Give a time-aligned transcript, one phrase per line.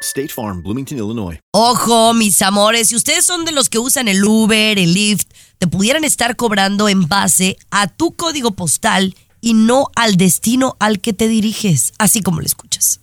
[0.00, 1.38] State Farm, Bloomington, Illinois.
[1.52, 5.28] Ojo, mis amores, si ustedes son de los que usan el Uber, el Lyft,
[5.58, 11.00] te pudieran estar cobrando en base a tu código postal y no al destino al
[11.00, 13.00] que te diriges, así como lo escuchas.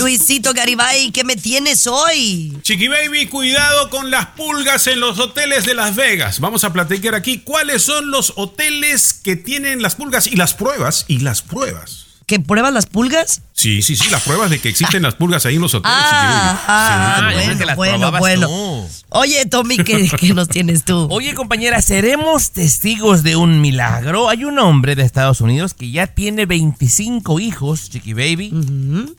[0.00, 2.58] Luisito Garibay, ¿qué me tienes hoy?
[2.62, 6.40] Chiqui Baby, cuidado con las pulgas en los hoteles de Las Vegas.
[6.40, 11.04] Vamos a platicar aquí cuáles son los hoteles que tienen las pulgas y las pruebas
[11.06, 12.09] y las pruebas.
[12.30, 13.42] ¿Que pruebas las pulgas?
[13.54, 15.96] Sí, sí, sí, las pruebas de que existen las pulgas ahí en los hoteles.
[16.00, 18.46] Ah, ah, Sí, bueno, que las bueno, bueno.
[18.46, 18.86] tú.
[19.08, 21.08] Oye, Tommy, ¿qué, qué nos tienes tú?
[21.10, 24.28] Oye, compañera, ¿seremos testigos de un milagro?
[24.28, 28.54] Hay un hombre de Estados Unidos que ya tiene 25 hijos, Chiqui Baby,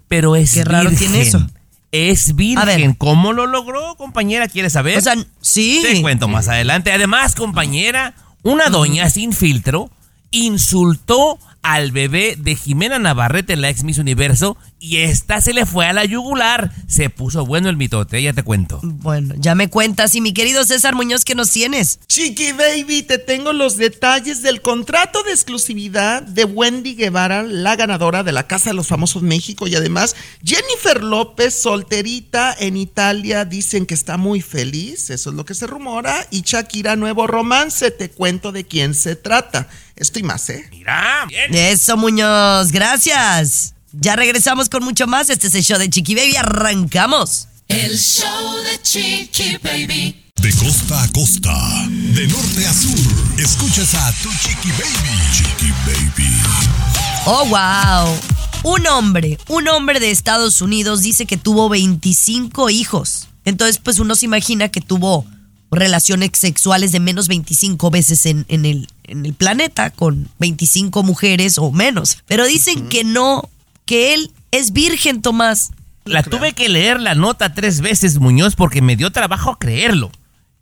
[0.08, 1.12] pero es Qué raro virgen.
[1.12, 1.46] tiene eso.
[1.92, 2.94] Es virgen.
[2.94, 4.48] ¿Cómo lo logró, compañera?
[4.48, 5.00] ¿Quieres saber?
[5.00, 5.82] O sea, sí.
[5.84, 6.94] Te cuento más adelante.
[6.94, 9.92] Además, compañera, una doña sin filtro
[10.32, 15.86] insultó al bebé de Jimena Navarrete, la ex Miss Universo, y esta se le fue
[15.86, 16.72] a la yugular.
[16.88, 18.80] Se puso bueno el mitote, ya te cuento.
[18.84, 20.16] Bueno, ya me cuentas.
[20.16, 22.00] Y mi querido César Muñoz, ¿qué nos tienes?
[22.08, 28.24] Chiqui Baby, te tengo los detalles del contrato de exclusividad de Wendy Guevara, la ganadora
[28.24, 29.68] de la Casa de los Famosos México.
[29.68, 35.12] Y además, Jennifer López, solterita en Italia, dicen que está muy feliz.
[35.12, 36.28] Eso es lo que se rumora.
[36.32, 37.92] Y Shakira, nuevo romance.
[37.92, 39.70] Te cuento de quién se trata.
[40.02, 40.68] Esto y más, ¿eh?
[40.72, 41.54] Mira, bien.
[41.54, 43.76] Eso, Muñoz, gracias.
[43.92, 45.30] Ya regresamos con mucho más.
[45.30, 46.38] Este es el show de Chiqui Baby.
[46.38, 47.48] Arrancamos.
[47.68, 50.26] El show de Chiqui Baby.
[50.42, 51.56] De costa a costa,
[51.88, 52.98] de norte a sur,
[53.38, 55.20] escuchas a tu chiqui baby.
[55.36, 56.32] Chiqui baby.
[57.28, 58.18] Oh, wow.
[58.64, 63.28] Un hombre, un hombre de Estados Unidos dice que tuvo 25 hijos.
[63.46, 65.28] Entonces, pues uno se imagina que tuvo
[65.70, 71.58] relaciones sexuales de menos 25 veces en, en el, en el planeta con 25 mujeres
[71.58, 72.18] o menos.
[72.28, 73.50] Pero dicen que no,
[73.86, 75.72] que él es virgen, Tomás.
[76.06, 80.12] La tuve que leer la nota tres veces, Muñoz, porque me dio trabajo creerlo.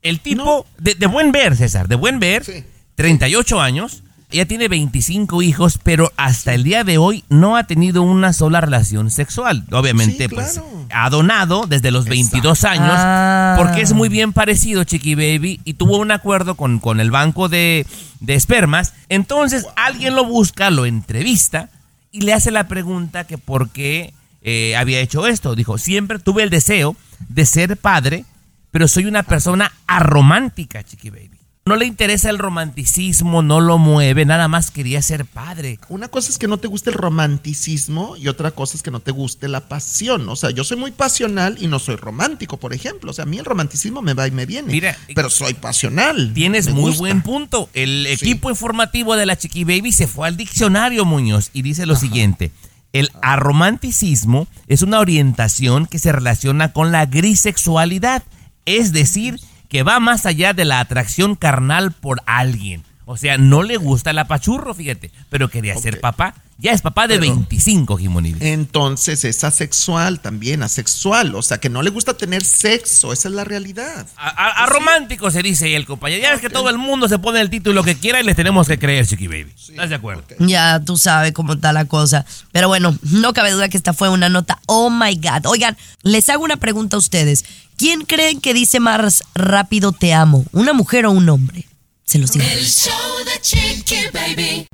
[0.01, 2.63] El tipo, de, de buen ver, César, de buen ver, Sí.
[2.95, 8.03] 38 años, ella tiene 25 hijos, pero hasta el día de hoy no ha tenido
[8.03, 9.63] una sola relación sexual.
[9.71, 10.85] Obviamente, Sí, pues, claro.
[10.93, 13.55] ha donado desde los 22 años, Ah.
[13.57, 17.49] porque es muy bien parecido, Chiqui Baby, y tuvo un acuerdo con, con el banco
[17.49, 17.87] de,
[18.19, 18.93] de espermas.
[19.09, 21.69] Entonces, alguien lo busca, lo entrevista
[22.11, 24.13] y le hace la pregunta que por qué
[24.43, 25.55] eh, había hecho esto.
[25.55, 26.95] Dijo, siempre tuve el deseo
[27.29, 28.25] de ser padre,
[28.71, 31.38] pero soy una persona aromántica, Chiqui Baby.
[31.69, 35.77] No le interesa el romanticismo, no lo mueve, nada más quería ser padre.
[35.87, 39.01] Una cosa es que no te guste el romanticismo y otra cosa es que no
[39.01, 40.27] te guste la pasión.
[40.29, 43.11] O sea, yo soy muy pasional y no soy romántico, por ejemplo.
[43.11, 44.71] O sea, a mí el romanticismo me va y me viene.
[44.71, 46.31] Mira, pero soy pasional.
[46.33, 47.01] Tienes Me muy gusta.
[47.01, 47.69] buen punto.
[47.75, 51.95] El equipo informativo de la Chiqui Baby se fue al diccionario, Muñoz, y dice lo
[51.95, 52.51] siguiente.
[52.93, 58.23] El aromanticismo es una orientación que se relaciona con la grisexualidad,
[58.65, 62.88] es decir, que va más allá de la atracción carnal por alguien.
[63.11, 66.35] O sea, no le gusta el apachurro, fíjate, pero quería ser papá.
[66.59, 68.37] Ya es papá de Pero- 25, Jimonil.
[68.39, 71.33] Entonces es asexual también, asexual.
[71.33, 73.11] O sea, que no le gusta tener sexo.
[73.11, 74.05] Esa es la realidad.
[74.15, 76.21] A, a- a romántico se dice el compañero.
[76.21, 78.67] Ya ves que todo el mundo se pone el título que quiera y les tenemos
[78.67, 79.53] que creer, Chiqui Baby.
[79.57, 80.23] ¿Estás de acuerdo?
[80.39, 82.25] Ya tú sabes cómo está la cosa.
[82.51, 84.59] Pero bueno, no cabe duda que esta fue una nota.
[84.67, 85.47] Oh my God.
[85.47, 87.43] Oigan, les hago una pregunta a ustedes.
[87.75, 90.45] ¿Quién creen que dice más rápido te amo?
[90.51, 91.65] ¿Una mujer o un hombre?
[92.09, 92.43] Se los digo.
[92.43, 92.91] El show
[93.23, 94.67] de Chiqui Baby.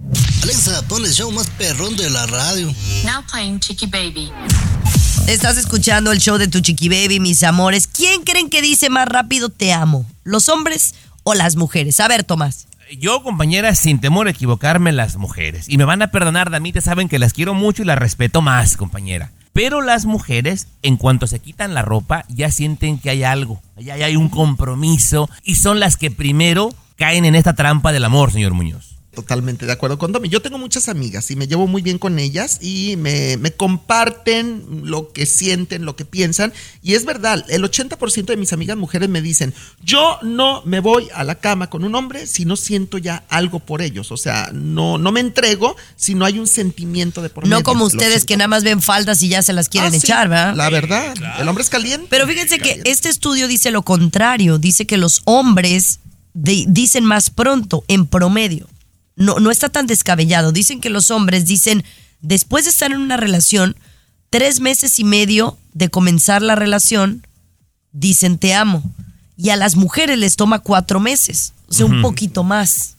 [0.44, 2.74] Alexa, pon el show más perrón de la radio.
[3.04, 4.32] Now playing Chiqui Baby.
[5.28, 7.88] Estás escuchando el show de tu chiqui baby, mis amores.
[7.88, 10.06] ¿Quién creen que dice más rápido te amo?
[10.24, 12.00] ¿Los hombres o las mujeres?
[12.00, 12.68] A ver, Tomás.
[13.02, 15.68] Yo, compañera, sin temor a equivocarme, las mujeres.
[15.68, 18.78] Y me van a perdonar, Damita, saben que las quiero mucho y las respeto más,
[18.78, 19.34] compañera.
[19.52, 23.96] Pero las mujeres, en cuanto se quitan la ropa, ya sienten que hay algo, ya
[23.96, 28.54] hay un compromiso y son las que primero caen en esta trampa del amor, señor
[28.54, 28.92] Muñoz.
[29.14, 30.28] Totalmente de acuerdo con Domi.
[30.28, 34.82] Yo tengo muchas amigas y me llevo muy bien con ellas y me, me comparten
[34.84, 36.52] lo que sienten, lo que piensan.
[36.84, 41.08] Y es verdad, el 80% de mis amigas mujeres me dicen, yo no me voy
[41.16, 44.12] a la cama con un hombre si no siento ya algo por ellos.
[44.12, 47.64] O sea, no, no me entrego si no hay un sentimiento de por No medio.
[47.64, 50.06] como El ustedes que nada más ven faldas y ya se las quieren Ah, sí,
[50.06, 50.56] echar, ¿verdad?
[50.56, 52.08] La verdad, el hombre es caliente.
[52.10, 56.00] Pero fíjense que este estudio dice lo contrario, dice que los hombres
[56.36, 58.68] de- dicen más pronto, en promedio.
[59.16, 60.52] No, no está tan descabellado.
[60.52, 61.84] Dicen que los hombres dicen,
[62.22, 63.76] después de estar en una relación,
[64.30, 67.26] tres meses y medio de comenzar la relación,
[67.92, 68.84] dicen te amo.
[69.38, 72.96] Y a las mujeres les toma cuatro meses, o sea, un poquito más.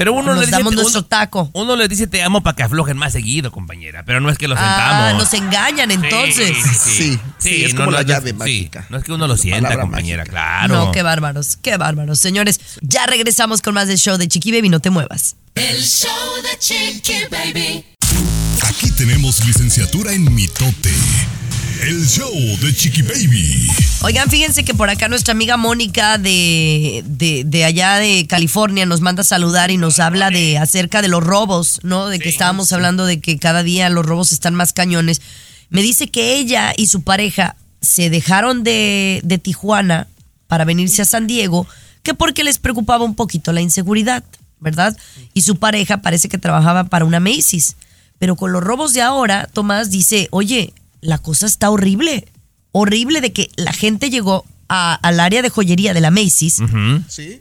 [0.00, 1.50] Pero uno Nos le dice, damos uno- nuestro taco.
[1.52, 4.02] Uno les dice te amo para que aflojen más seguido, compañera.
[4.06, 5.22] Pero no es que los Ah, sentamos.
[5.22, 6.56] nos engañan entonces.
[6.80, 8.86] Sí, sí, es como la llave sí, mágica.
[8.88, 10.74] No es que uno lo sienta, compañera, claro.
[10.86, 12.18] No, qué bárbaros, qué bárbaros.
[12.18, 15.36] Señores, ya regresamos con más del show de Chiqui Baby, no te muevas.
[15.54, 16.08] El show
[16.44, 17.84] de Chiqui Baby.
[18.62, 20.94] Aquí tenemos licenciatura en mitote.
[21.82, 22.30] El show
[22.60, 23.66] de Chiqui Baby.
[24.02, 29.00] Oigan, fíjense que por acá nuestra amiga Mónica de, de, de allá de California nos
[29.00, 32.08] manda a saludar y nos habla de acerca de los robos, ¿no?
[32.08, 35.22] De que estábamos hablando de que cada día los robos están más cañones.
[35.70, 40.06] Me dice que ella y su pareja se dejaron de, de Tijuana
[40.48, 41.66] para venirse a San Diego,
[42.02, 44.22] que porque les preocupaba un poquito la inseguridad,
[44.58, 44.94] ¿verdad?
[45.32, 47.76] Y su pareja parece que trabajaba para una Macy's.
[48.18, 52.26] Pero con los robos de ahora, Tomás dice, oye, la cosa está horrible.
[52.72, 56.60] Horrible de que la gente llegó a- al área de joyería de la Macy's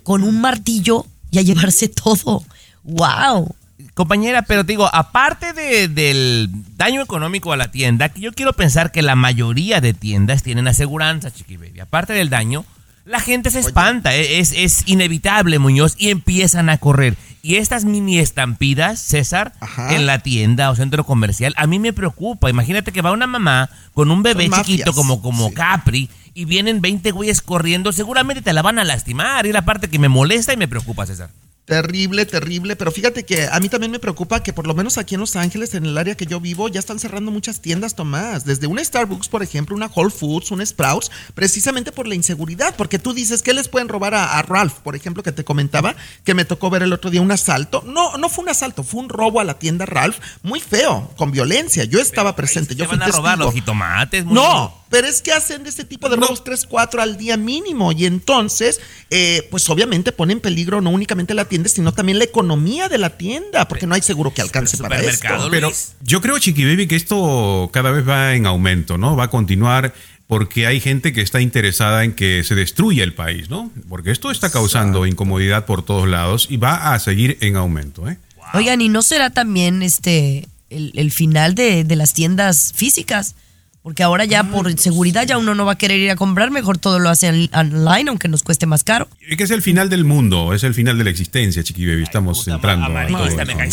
[0.03, 2.43] con un martillo y a llevarse todo.
[2.83, 3.55] ¡Wow!
[3.93, 8.53] Compañera, pero te digo, aparte de- del daño económico a la tienda, que yo quiero
[8.53, 11.81] pensar que la mayoría de tiendas tienen aseguranza, chiqui baby.
[11.81, 12.65] Aparte del daño,
[13.05, 17.17] la gente se espanta, e- es, es inevitable, Muñoz, y empiezan a correr.
[17.41, 19.95] Y estas mini estampidas, César, Ajá.
[19.95, 22.49] en la tienda o centro comercial, a mí me preocupa.
[22.49, 26.45] Imagínate que va una mamá con un bebé Son mafias, chiquito como, como Capri y
[26.45, 29.45] vienen 20 güeyes corriendo, seguramente te la van a lastimar.
[29.45, 31.29] Y es la parte que me molesta y me preocupa, César.
[31.69, 35.13] Terrible, terrible, pero fíjate que a mí también me preocupa que por lo menos aquí
[35.13, 38.43] en Los Ángeles, en el área que yo vivo, ya están cerrando muchas tiendas, Tomás.
[38.43, 42.97] Desde una Starbucks, por ejemplo, una Whole Foods, un Sprouts, precisamente por la inseguridad, porque
[42.97, 46.33] tú dices que les pueden robar a, a Ralph, por ejemplo, que te comentaba, que
[46.33, 47.83] me tocó ver el otro día un asalto.
[47.85, 51.31] No, no fue un asalto, fue un robo a la tienda Ralph, muy feo, con
[51.31, 51.83] violencia.
[51.83, 53.45] Yo estaba presente, yo fui van a robar testigo.
[53.45, 54.25] los jitomates.
[54.25, 57.91] No, pero es que hacen de este tipo de robos 3, 4 al día mínimo.
[57.91, 62.25] Y entonces, eh, pues obviamente pone en peligro no únicamente la tienda, sino también la
[62.25, 65.11] economía de la tienda, porque no hay seguro que alcance para esto.
[65.11, 65.71] supermercado, Pero
[66.01, 69.15] yo creo, Chiqui Baby, que esto cada vez va en aumento, ¿no?
[69.15, 69.93] Va a continuar
[70.27, 73.71] porque hay gente que está interesada en que se destruya el país, ¿no?
[73.89, 78.17] Porque esto está causando incomodidad por todos lados y va a seguir en aumento, ¿eh?
[78.53, 83.35] Oigan, ¿y no será también este el, el final de, de las tiendas físicas?
[83.81, 86.77] Porque ahora ya por seguridad ya uno no va a querer ir a comprar, mejor
[86.77, 89.07] todo lo hace online, aunque nos cueste más caro.
[89.27, 92.03] Es que es el final del mundo, es el final de la existencia, Chiqui Baby.
[92.03, 93.27] Estamos entrando a todo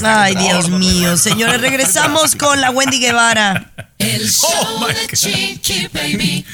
[0.05, 3.73] Ay, Dios mío, señores, regresamos con la Wendy Guevara.
[3.99, 6.44] El show de Chiqui Baby.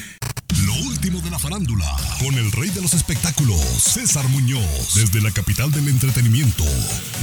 [0.64, 1.86] Lo último de la farándula,
[2.20, 6.64] con el rey de los espectáculos, César Muñoz, desde la capital del entretenimiento,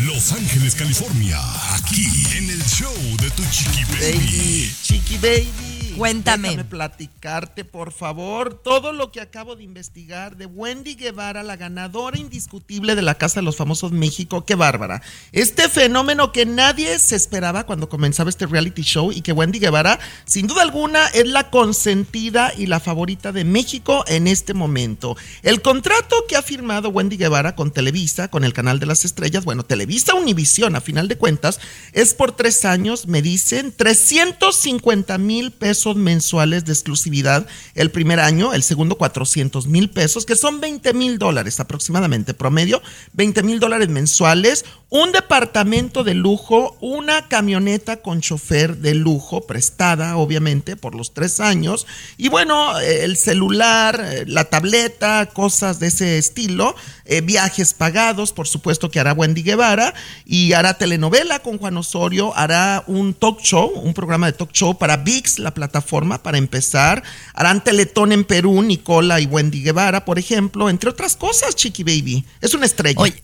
[0.06, 1.40] Los Ángeles, California,
[1.76, 2.06] aquí
[2.38, 4.18] en el show de tu chiqui baby.
[4.18, 5.69] Baby, chiqui baby.
[6.00, 6.48] Cuéntame.
[6.48, 12.18] Déjame platicarte, por favor, todo lo que acabo de investigar de Wendy Guevara, la ganadora
[12.18, 14.46] indiscutible de la Casa de los Famosos México.
[14.46, 15.02] Qué bárbara.
[15.34, 20.00] Este fenómeno que nadie se esperaba cuando comenzaba este reality show y que Wendy Guevara,
[20.24, 25.18] sin duda alguna, es la consentida y la favorita de México en este momento.
[25.44, 29.44] El contrato que ha firmado Wendy Guevara con Televisa, con el canal de las estrellas,
[29.44, 31.60] bueno, Televisa Univisión, a final de cuentas,
[31.92, 38.54] es por tres años, me dicen, 350 mil pesos mensuales de exclusividad el primer año,
[38.54, 42.82] el segundo 400 mil pesos, que son 20 mil dólares aproximadamente, promedio,
[43.14, 50.18] 20 mil dólares mensuales, un departamento de lujo, una camioneta con chofer de lujo, prestada
[50.18, 51.86] obviamente por los tres años,
[52.18, 58.90] y bueno, el celular, la tableta, cosas de ese estilo, eh, viajes pagados, por supuesto
[58.90, 59.94] que hará Wendy Guevara,
[60.26, 64.78] y hará telenovela con Juan Osorio, hará un talk show, un programa de talk show
[64.78, 70.20] para VIX, la plataforma, para empezar, harán teletón en Perú, Nicola y Wendy Guevara, por
[70.20, 72.26] ejemplo, entre otras cosas, Chiqui Baby.
[72.42, 73.00] Es una estrella.
[73.00, 73.24] Oye,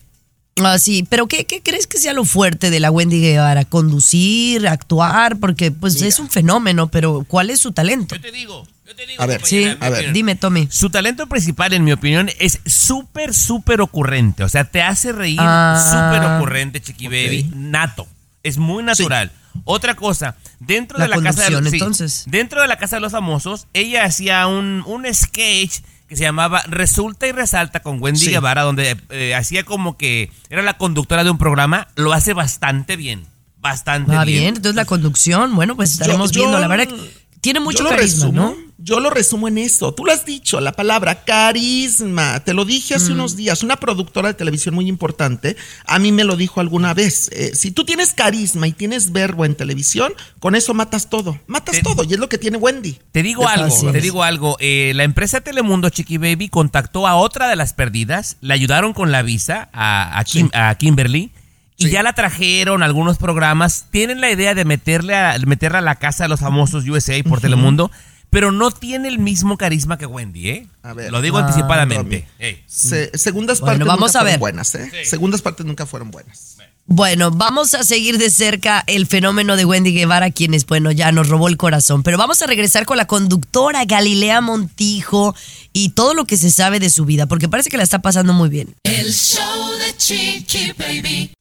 [0.64, 3.66] Ah, sí, pero ¿qué, qué crees que sea lo fuerte de la Wendy Guevara?
[3.66, 5.36] ¿Conducir, actuar?
[5.38, 8.14] Porque pues es un fenómeno, pero ¿cuál es su talento?
[8.14, 9.22] Yo te digo, yo te digo.
[9.22, 10.12] A ver, Sí, mi opinión.
[10.14, 10.66] dime, Tommy.
[10.70, 14.44] Su talento principal, en mi opinión, es súper, súper ocurrente.
[14.44, 15.78] O sea, te hace reír Ah,
[16.10, 17.50] súper ocurrente, Chiqui Baby.
[17.54, 18.06] Nato.
[18.46, 19.30] Es muy natural.
[19.64, 22.24] Otra cosa, dentro La de la casa de los, sí, entonces.
[22.28, 26.62] dentro de la casa de los famosos, ella hacía un, un sketch que se llamaba
[26.68, 28.30] Resulta y Resalta con Wendy Sí.
[28.30, 31.88] Guevara, donde eh, hacía como que era la conductora de un programa.
[31.96, 33.26] Lo hace bastante bien.
[33.58, 34.38] Bastante Ah, bien.
[34.42, 36.60] bien, entonces la conducción, bueno, pues estaremos Yo- yo- viendo.
[36.60, 36.94] La verdad
[37.40, 38.54] tiene mucho carisma, resumo, ¿no?
[38.78, 39.94] Yo lo resumo en eso.
[39.94, 42.40] Tú lo has dicho, la palabra carisma.
[42.40, 42.96] Te lo dije Mm.
[42.96, 43.62] hace unos días.
[43.62, 45.56] Una productora de televisión muy importante
[45.86, 47.30] a mí me lo dijo alguna vez.
[47.32, 51.38] Eh, si tú tienes carisma y tienes verbo en televisión, con eso matas todo.
[51.46, 52.04] Matas Te- todo.
[52.04, 52.98] Y es lo que tiene Wendy.
[53.12, 54.56] Te digo algo, te digo algo.
[54.60, 59.10] Eh, la empresa Telemundo Chiqui Baby contactó a otra de las perdidas, le ayudaron con
[59.10, 61.32] la visa a, a Kim- a Kimberly
[61.78, 61.90] y Sí.
[61.90, 63.86] ya la trajeron a algunos programas.
[63.90, 67.40] Tienen la idea de meterle a, meterla a la casa de los famosos USA por
[67.40, 67.90] Telemundo,
[68.36, 70.66] pero no tiene el mismo carisma que Wendy, ¿eh?
[70.82, 71.10] A ver.
[71.10, 72.28] Lo digo Ah, anticipadamente.
[72.66, 74.38] Se- segundas Bueno, partes vamos nunca a fueron ver.
[74.40, 74.90] buenas, ¿eh?
[75.06, 76.58] Segundas partes nunca fueron buenas.
[76.84, 81.30] Bueno, vamos a seguir de cerca el fenómeno de Wendy Guevara, quienes, bueno, ya nos
[81.30, 82.02] robó el corazón.
[82.02, 85.34] Pero vamos a regresar con la conductora Galilea Montijo
[85.72, 88.34] y todo lo que se sabe de su vida, porque parece que la está pasando
[88.34, 88.74] muy bien.
[88.82, 91.32] El show de Chiqui Baby.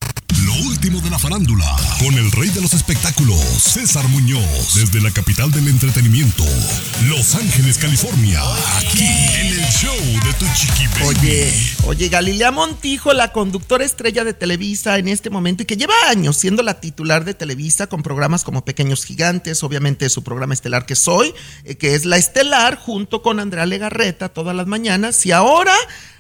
[0.63, 1.65] Último de la farándula,
[1.99, 6.45] con el rey de los espectáculos, César Muñoz, desde la capital del entretenimiento,
[7.09, 8.39] Los Ángeles, California,
[8.77, 10.85] aquí en el show de tu chiqui.
[11.03, 11.53] Oye,
[11.87, 16.37] oye, Galilea Montijo, la conductora estrella de Televisa en este momento y que lleva años
[16.37, 20.95] siendo la titular de Televisa con programas como Pequeños Gigantes, obviamente su programa estelar que
[20.95, 21.33] soy,
[21.65, 25.73] eh, que es la estelar junto con Andrea Legarreta todas las mañanas y ahora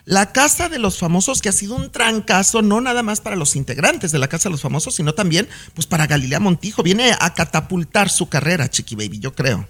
[0.05, 3.55] la Casa de los Famosos que ha sido un trancazo no nada más para los
[3.55, 7.33] integrantes de la Casa de los Famosos, sino también pues para Galilea Montijo, viene a
[7.33, 9.67] catapultar su carrera, Chiqui Baby, yo creo.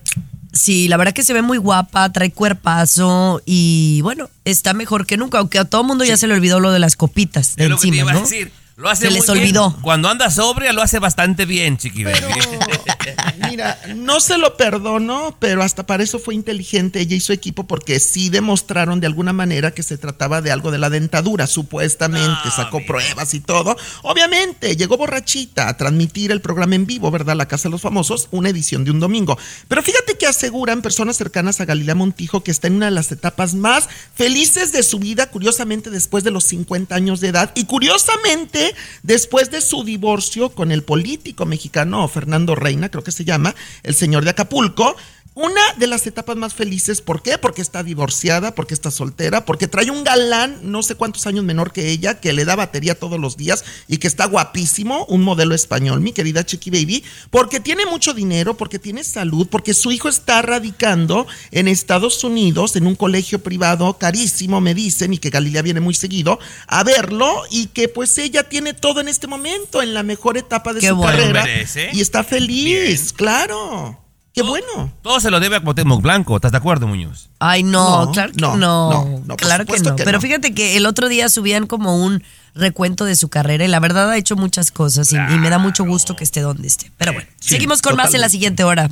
[0.52, 5.18] Sí, la verdad que se ve muy guapa, trae cuerpazo y bueno, está mejor que
[5.18, 7.70] nunca, aunque a todo mundo ya se le olvidó lo de las copitas de Es
[7.70, 8.22] lo que te encima, iba a ¿no?
[8.22, 8.52] decir.
[8.78, 9.38] Lo hace Se muy les bien.
[9.38, 9.78] olvidó.
[9.82, 12.04] Cuando anda sobria lo hace bastante bien, Chiqui.
[13.50, 17.68] Mira, no se lo perdono, pero hasta para eso fue inteligente ella y su equipo
[17.68, 22.52] porque sí demostraron de alguna manera que se trataba de algo de la dentadura, supuestamente,
[22.54, 23.78] sacó pruebas y todo.
[24.02, 27.38] Obviamente, llegó borrachita a transmitir el programa en vivo, ¿verdad?
[27.38, 29.38] La Casa de los Famosos, una edición de un domingo.
[29.70, 33.12] Pero fíjate que aseguran personas cercanas a Galilea Montijo que está en una de las
[33.12, 37.66] etapas más felices de su vida, curiosamente después de los 50 años de edad y
[37.66, 38.65] curiosamente
[39.04, 43.96] después de su divorcio con el político mexicano Fernando Reina, creo que se llama, el
[43.96, 44.96] señor de Acapulco.
[45.36, 47.38] Una de las etapas más felices, ¿por qué?
[47.38, 51.74] Porque está divorciada, porque está soltera, porque trae un galán, no sé cuántos años menor
[51.74, 55.54] que ella, que le da batería todos los días y que está guapísimo, un modelo
[55.54, 60.08] español, mi querida Chiqui Baby, porque tiene mucho dinero, porque tiene salud, porque su hijo
[60.08, 65.64] está radicando en Estados Unidos, en un colegio privado carísimo, me dicen, y que Galilea
[65.64, 69.94] viene muy seguido a verlo, y que pues ella tiene todo en este momento, en
[69.94, 71.12] la mejor etapa de Qué su bueno.
[71.12, 71.90] carrera, Merece.
[71.92, 74.05] y está feliz, claro.
[74.36, 74.92] Qué bueno.
[75.02, 77.30] Todo se lo debe a Cuauhtémoc Blanco, ¿estás de acuerdo, Muñoz?
[77.40, 79.22] Ay, no, No, claro que no, no.
[79.26, 79.96] no, claro que no.
[79.96, 80.22] que Pero no.
[80.22, 82.22] fíjate que el otro día subían como un
[82.54, 85.58] recuento de su carrera y la verdad ha hecho muchas cosas y, y me da
[85.58, 86.92] mucho gusto que esté donde esté.
[86.98, 88.90] Pero bueno, seguimos con más en la siguiente hora.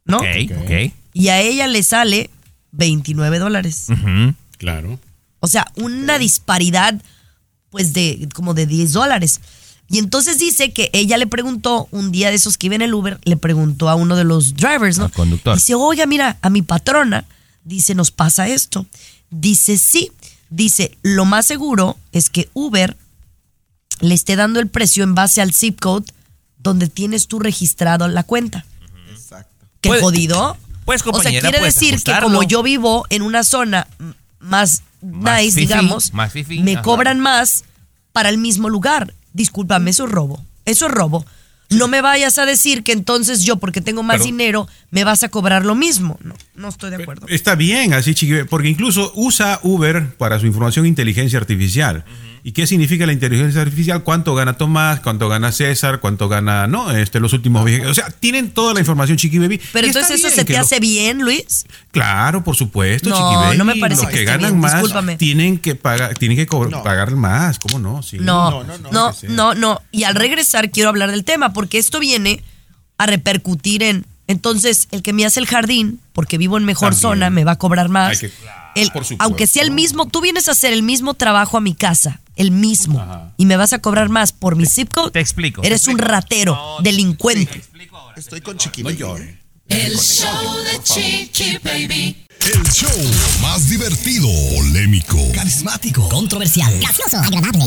[0.05, 0.17] ¿no?
[0.17, 0.27] Ok,
[0.63, 0.93] ok.
[1.13, 2.31] Y a ella le sale
[2.73, 3.89] 29 dólares.
[4.57, 4.99] Claro.
[5.45, 6.95] O sea, una disparidad,
[7.71, 9.41] pues, de como de 10 dólares.
[9.89, 12.95] Y entonces dice que ella le preguntó, un día de esos que iba en el
[12.95, 15.07] Uber, le preguntó a uno de los drivers, ¿no?
[15.07, 15.57] Al conductor.
[15.57, 17.25] Dice, oiga, mira, a mi patrona,
[17.65, 18.87] dice, nos pasa esto.
[19.31, 20.13] Dice, sí.
[20.49, 22.97] Dice, lo más seguro es que Uber
[24.01, 26.07] le esté dando el precio en base al zip code
[26.57, 28.65] donde tienes tú registrado la cuenta.
[29.11, 29.67] Exacto.
[29.81, 30.57] Qué Puede- jodido.
[30.85, 33.87] Pues, o sea, compañera, quiere pues, decir que como yo vivo en una zona
[34.43, 36.33] más, Más nice, digamos, más
[36.63, 36.83] me ajá.
[36.83, 37.65] cobran más
[38.13, 39.15] para el mismo lugar.
[39.33, 40.45] Discúlpame, eso es robo.
[40.65, 41.25] Eso es robo.
[41.71, 45.23] No me vayas a decir que entonces yo, porque tengo más Pero- dinero, me vas
[45.25, 46.19] a cobrar lo mismo.
[46.23, 47.27] No, no estoy de acuerdo.
[47.29, 52.05] Está bien, así chiqui, porque incluso usa Uber para su información inteligencia artificial.
[52.45, 54.03] ¿Y qué significa la inteligencia artificial?
[54.03, 54.99] ¿Cuánto gana Tomás?
[55.01, 56.01] ¿Cuánto gana César?
[56.01, 57.87] ¿Cuánto gana, no, este, los últimos viajes?
[57.87, 59.61] O sea, tienen toda la información, Chiqui Baby.
[59.73, 61.65] Pero Y entonces eso se que te lo- hace bien, Luis.
[61.93, 63.59] Claro, por supuesto, No, Chiqui Baby.
[63.59, 65.17] no me parece Los que que, esté ganan bien, más discúlpame.
[65.17, 68.03] tienen que pagar, tienen que cobr- pagar más, ¿cómo no?
[68.03, 68.19] Sí.
[68.21, 69.29] No, no, no, no, sí.
[69.31, 72.43] no, Y al regresar quiero hablar del tema, porque esto viene
[72.99, 74.05] a repercutir en.
[74.27, 77.01] Entonces, el que me hace el jardín, porque vivo en mejor También.
[77.01, 78.11] zona, me va a cobrar más.
[78.23, 78.33] Hay que-
[78.75, 79.25] El- por supuesto.
[79.25, 82.51] aunque sea el mismo, tú vienes a hacer el mismo trabajo a mi casa, el
[82.53, 83.05] mismo,
[83.37, 85.11] y me vas a cobrar más por mi zip code.
[85.11, 85.61] Te explico.
[85.61, 86.11] te Eres un explico.
[86.13, 87.63] ratero, delincuente.
[88.17, 88.99] Estoy con Chiqui No Baby.
[88.99, 89.43] llore.
[89.69, 92.22] El show de Chiqui Baby.
[92.45, 92.91] El show
[93.41, 97.65] más divertido, polémico, Carismático, controversial, gracioso, agradable,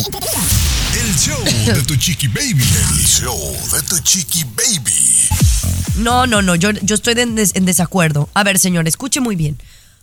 [1.00, 2.63] el show de tu chiqui baby.
[2.91, 3.38] El show
[3.72, 5.29] de tu chiqui baby.
[5.98, 8.29] No, no, no, yo, yo estoy en, des- en desacuerdo.
[8.34, 9.58] A ver, señor, escuche muy bien.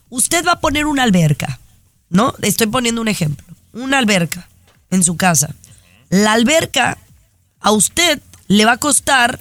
[0.08, 1.60] Usted va a poner una alberca,
[2.08, 2.34] ¿no?
[2.42, 3.46] Estoy poniendo un ejemplo.
[3.74, 4.48] Una alberca
[4.90, 5.54] en su casa.
[6.08, 6.96] La alberca
[7.60, 9.38] a usted le va a costar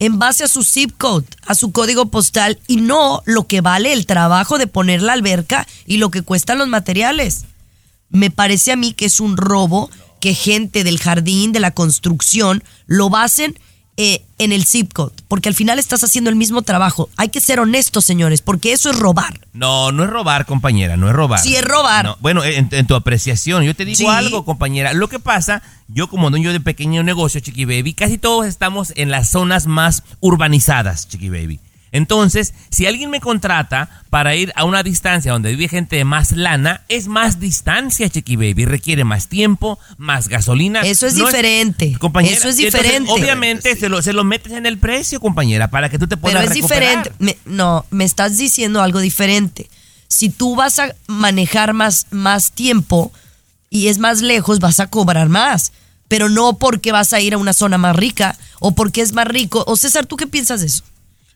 [0.00, 3.92] en base a su zip code, a su código postal y no lo que vale
[3.92, 7.44] el trabajo de poner la alberca y lo que cuestan los materiales.
[8.08, 9.90] Me parece a mí que es un robo
[10.20, 13.58] que gente del jardín, de la construcción, lo basen
[13.96, 17.10] eh, en el zip code, porque al final estás haciendo el mismo trabajo.
[17.16, 19.40] Hay que ser honestos, señores, porque eso es robar.
[19.52, 21.40] No, no es robar, compañera, no es robar.
[21.40, 22.04] Sí es robar.
[22.06, 24.06] No, bueno, en, en tu apreciación, yo te digo Sí.
[24.06, 24.94] algo, compañera.
[24.94, 29.10] Lo que pasa, yo como dueño de pequeño negocio, Chiqui Baby, casi todos estamos en
[29.10, 31.60] las zonas más urbanizadas, Chiqui Baby.
[31.92, 36.32] Entonces, si alguien me contrata para ir a una distancia donde vive gente de más
[36.32, 38.64] lana, es más distancia, Chiqui Baby.
[38.64, 40.82] Requiere más tiempo, más gasolina.
[40.82, 41.96] Eso es No diferente.
[41.98, 43.10] compañera, Eso es entonces, diferente.
[43.12, 46.20] obviamente se lo, se lo metes en el precio, compañera, para que tú te Pero
[46.20, 47.02] puedas es recuperar.
[47.04, 47.12] diferente.
[47.18, 49.68] Me- no, me estás diciendo algo diferente.
[50.06, 53.12] Si tú vas a manejar más, más tiempo
[53.68, 55.72] y es más lejos, vas a cobrar más.
[56.08, 59.26] Pero no porque vas a ir a una zona más rica o porque es más
[59.28, 59.62] rico.
[59.68, 60.82] O César, ¿tú qué piensas de eso?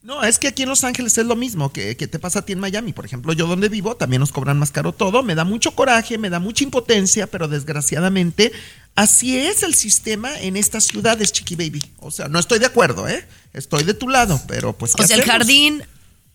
[0.04, 2.42] No, es que aquí en Los Ángeles es lo mismo que, que te pasa a
[2.42, 2.92] ti en Miami.
[2.92, 5.22] Por ejemplo, yo donde vivo también nos cobran más caro todo.
[5.22, 8.52] Me da mucho coraje, me da mucha impotencia, pero desgraciadamente
[8.94, 11.82] así es el sistema en estas ciudades, Chiqui Baby.
[12.00, 13.26] O sea, no estoy de acuerdo, ¿eh?
[13.54, 14.94] Estoy de tu lado, pero pues...
[14.94, 15.82] ¿qué O sea, el jardín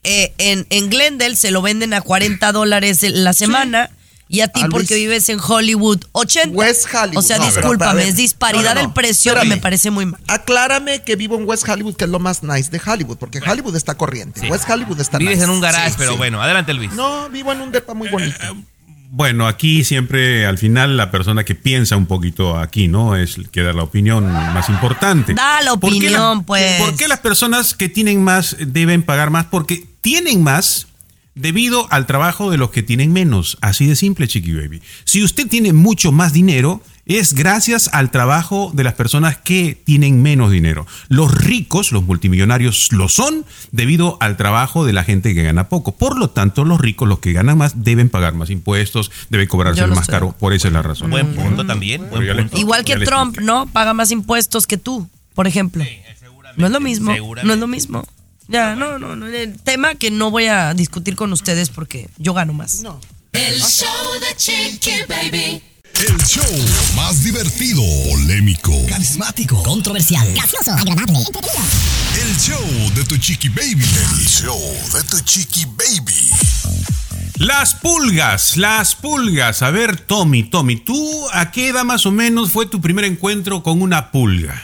[0.04, 3.92] eh, en, en Glendale se lo venden a 40 dólares la semana.
[4.32, 4.74] Y a ti, A Luis.
[4.74, 6.56] porque vives en Hollywood, 80.
[6.56, 7.18] West Hollywood.
[7.18, 8.82] O sea, No, discúlpame, ver, es disparidad no, no, no.
[8.82, 9.56] del precio que Espérame.
[9.58, 10.22] me parece muy mal.
[10.28, 13.76] Aclárame que vivo en West Hollywood, que es lo más nice de Hollywood, porque Hollywood
[13.76, 14.48] está corriente.
[14.48, 15.46] West Hollywood está Vives nice.
[15.46, 16.18] en un garage, Sí, pero sí.
[16.20, 16.92] bueno, adelante Luis.
[16.94, 18.38] No, vivo en un depa muy bonito.
[19.12, 23.16] Bueno, aquí siempre al final la persona que piensa un poquito aquí, ¿no?
[23.16, 25.34] Es el que da la opinión más importante.
[25.34, 26.80] Da la ¿Por qué opinión, pues.
[26.80, 29.46] ¿Por qué las personas que tienen más deben pagar más?
[29.46, 30.86] Porque tienen más
[31.36, 33.58] debido al trabajo de los que tienen menos.
[33.62, 34.82] Así de simple, Chiqui Baby.
[35.06, 40.22] Si usted tiene mucho más dinero, es gracias al trabajo de las personas que tienen
[40.22, 40.86] menos dinero.
[41.08, 45.94] Los ricos, los multimillonarios, lo son debido al trabajo de la gente que gana poco.
[45.94, 49.88] Por lo tanto, los ricos, los que ganan más, deben pagar más impuestos, deben cobrarse
[49.88, 50.36] más caro.
[50.38, 51.10] Por esa es la razón.
[51.10, 52.08] Buen punto también.
[52.12, 52.58] Buen punto.
[52.58, 53.40] Igual que Trump.
[53.40, 53.66] ¿no?
[53.66, 55.84] Paga más impuestos que tú, por ejemplo.
[56.58, 57.12] no es lo mismo.
[57.44, 58.06] No es lo mismo.
[58.50, 59.28] Ya, no, no, no.
[59.28, 62.82] El tema que no voy a discutir con ustedes porque yo gano más.
[62.82, 63.00] No.
[63.32, 65.62] El show de Chiqui Baby.
[65.94, 66.46] El show
[66.96, 73.84] más divertido, polémico, carismático, controversial, gracioso, agradable, el show de tu chiqui baby.
[73.84, 74.60] El show
[74.94, 76.30] de tu chiqui baby.
[77.38, 79.62] Las pulgas, las pulgas.
[79.62, 83.64] A ver, Tommy, Tommy, ¿tú a qué edad más o menos fue tu primer encuentro
[83.64, 84.62] con una pulga?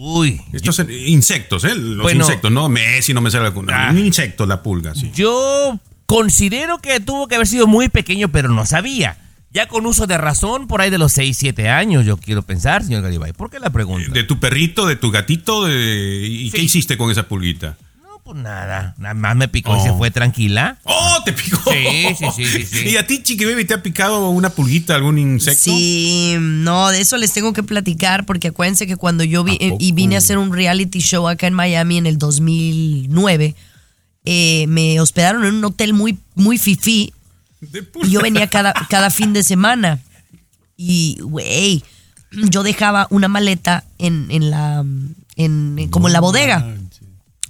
[0.00, 1.74] Uy, Estos insectos, ¿eh?
[1.74, 2.20] Los Bueno.
[2.20, 3.88] insectos, no Messi, no me sale alguna.
[3.88, 3.90] Ah.
[3.90, 5.10] Un insecto, la pulga, sí.
[5.12, 9.18] yo considero que tuvo que haber sido muy pequeño, pero no sabía.
[9.50, 12.84] Ya con uso de razón, por ahí de los 6, 7 años, yo quiero pensar,
[12.84, 13.32] señor Garibay.
[13.32, 14.08] ¿Por qué la pregunta?
[14.12, 16.26] De tu perrito, de tu gatito, de...
[16.28, 17.76] ¿y qué hiciste con esa pulguita?
[18.28, 18.94] No, pues nada.
[18.98, 19.96] Nada más me picó y se Oh.
[19.96, 20.76] fue tranquila.
[20.84, 21.58] ¡Oh, te picó!
[21.72, 22.88] Sí, sí, sí, sí, sí.
[22.90, 25.62] ¿Y a ti, Chiqui Baby, te ha picado una pulguita, algún insecto?
[25.64, 29.58] Sí, no, de eso les tengo que platicar porque acuérdense que cuando yo vi ¿A
[29.70, 29.76] poco?
[29.80, 33.54] y vine a hacer un reality show acá en Miami en el 2009,
[34.26, 37.14] eh, me hospedaron en un hotel muy, muy fifí
[38.04, 40.00] y yo venía cada, cada fin de semana.
[40.76, 41.82] Y, güey,
[42.30, 44.80] yo dejaba una maleta en, en la,
[45.36, 46.76] en, en- como en la bodega.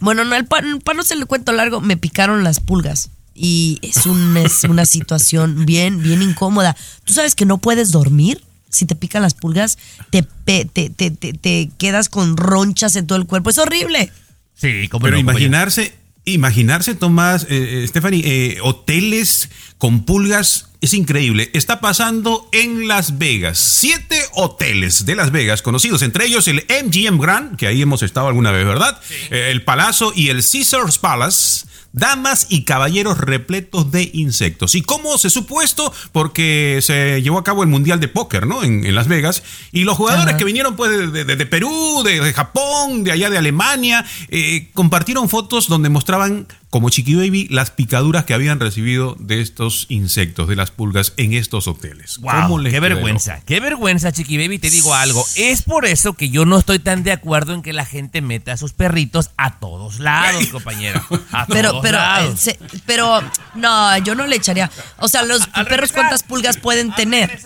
[0.01, 3.11] Bueno, no, el pan, para no se le cuento largo, me picaron las pulgas.
[3.35, 6.77] Y es, un, es una situación bien, bien incómoda.
[7.05, 8.43] ¿Tú sabes que no puedes dormir?
[8.69, 9.79] Si te pican las pulgas,
[10.11, 13.51] te, pe- te, te, te- te quedas con ronchas en todo el cuerpo.
[13.51, 14.13] Es horrible.
[14.55, 20.95] Sí, como Pero no, imaginarse, imaginarse, Tomás, eh, eh, Stephanie, eh, hoteles con pulgas es
[20.95, 21.51] increíble.
[21.55, 23.59] Está pasando en Las Vegas.
[23.59, 28.29] Siete hoteles de Las Vegas, conocidos entre ellos el MGM Grand, que ahí hemos estado
[28.29, 29.01] alguna vez, ¿verdad?
[29.31, 31.67] Eh, el Palazzo y el Caesars Palace.
[31.91, 34.75] Damas y caballeros repletos de insectos.
[34.75, 35.91] ¿Y cómo se supo esto?
[36.13, 38.63] Porque se llevó a cabo el Mundial de Póker, ¿no?
[38.63, 39.43] En, en Las Vegas.
[39.73, 40.37] Y los jugadores Ajá.
[40.37, 44.69] que vinieron pues de, de- de Perú, de, de Japón, de allá de Alemania, eh,
[44.75, 50.49] compartieron fotos donde mostraban como Chiqui Baby las picaduras que habían recibido de estos insectos,
[50.49, 52.19] de las pulgas en estos hoteles.
[52.19, 54.59] Wow, ¿Cómo les qué vergüenza, qué vergüenza, Chiqui Baby.
[54.59, 55.25] Te digo algo.
[55.37, 58.53] Es por eso que yo no estoy tan de acuerdo en que la gente meta
[58.53, 61.03] a sus perritos a todos lados, compañera.
[61.33, 62.41] A Pero, todos pero, eh, lados.
[62.41, 63.21] se- pero,
[63.55, 64.71] no, yo no le echaría.
[64.99, 67.39] O sea, los perros, ¿cuántas pulgas pueden tener?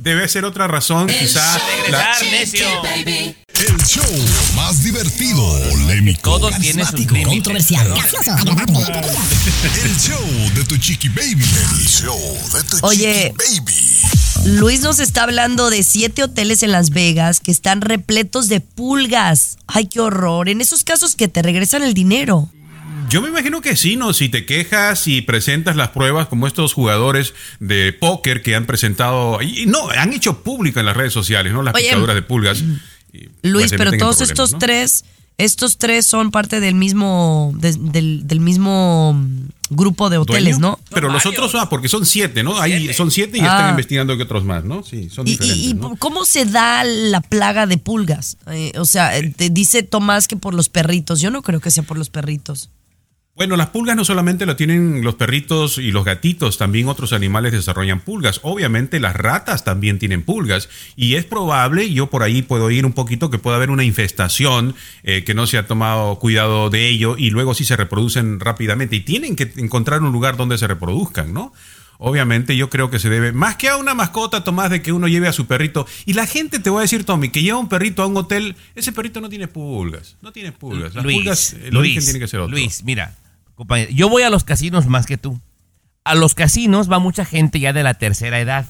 [0.00, 1.40] Debe ser otra razón, quizá.
[1.90, 2.66] la- Regresar, necio.
[3.58, 4.04] El show
[4.54, 7.26] más divertido, polémico, Todo tiene límites.
[7.26, 8.78] controversial, gracioso, agradable.
[9.84, 11.44] el show de tu chiqui baby.
[11.80, 12.18] El show
[12.54, 13.34] de tu Oye.
[13.36, 14.58] chiqui baby.
[14.58, 19.58] Luis nos está hablando de siete hoteles en Las Vegas que están repletos de pulgas.
[19.66, 20.48] Ay, qué horror.
[20.48, 22.48] En esos casos que te regresan el dinero.
[23.10, 24.12] Yo me imagino que sí, ¿no?
[24.12, 29.40] Si te quejas y presentas las pruebas como estos jugadores de póker que han presentado,
[29.40, 31.62] y no, han hecho público en las redes sociales, ¿no?
[31.62, 32.62] Las Oye, picaduras de pulgas.
[33.12, 34.58] y, Luis, pues, se pero todos estos ¿no?
[34.58, 35.06] tres,
[35.38, 40.76] estos tres son parte del mismo, de- del, del mismo mm, grupo de hoteles, ¿Dueño?
[40.78, 40.80] ¿no?
[40.90, 42.60] Pero los otros, ah, porque son siete, ¿no?
[42.60, 43.44] Ahí son siete y Ah.
[43.46, 44.82] están investigando que otros más, ¿no?
[44.82, 45.64] Sí, son ¿Y, diferentes.
[45.64, 45.96] y- y ¿no?
[45.96, 48.36] cómo se da la plaga de pulgas?
[48.50, 51.22] Eh, o sea, te dice Tomás que por los perritos.
[51.22, 52.68] Yo no creo que sea por los perritos.
[53.38, 57.52] Bueno, las pulgas no solamente lo tienen los perritos y los gatitos, también otros animales
[57.52, 58.40] desarrollan pulgas.
[58.42, 62.94] Obviamente las ratas también tienen pulgas y es probable, yo por ahí puedo ir un
[62.94, 64.74] poquito, que pueda haber una infestación
[65.04, 68.96] eh, que no se ha tomado cuidado de ello y luego sí se reproducen rápidamente
[68.96, 71.52] y tienen que encontrar un lugar donde se reproduzcan, ¿no?
[71.98, 75.06] Obviamente yo creo que se debe, más que a una mascota, Tomás, de que uno
[75.06, 75.86] lleve a su perrito.
[76.06, 78.56] Y la gente, te voy a decir, Tommy, que lleva un perrito a un hotel,
[78.74, 80.96] ese perrito no tiene pulgas, no tiene pulgas.
[80.96, 82.50] Las Luis, pulgas, el Luis, origen tiene que ser otro.
[82.50, 83.16] Luis, mira,
[83.58, 85.40] compañero, yo voy a los casinos más que tú.
[86.04, 88.66] A los casinos va mucha gente ya de la tercera edad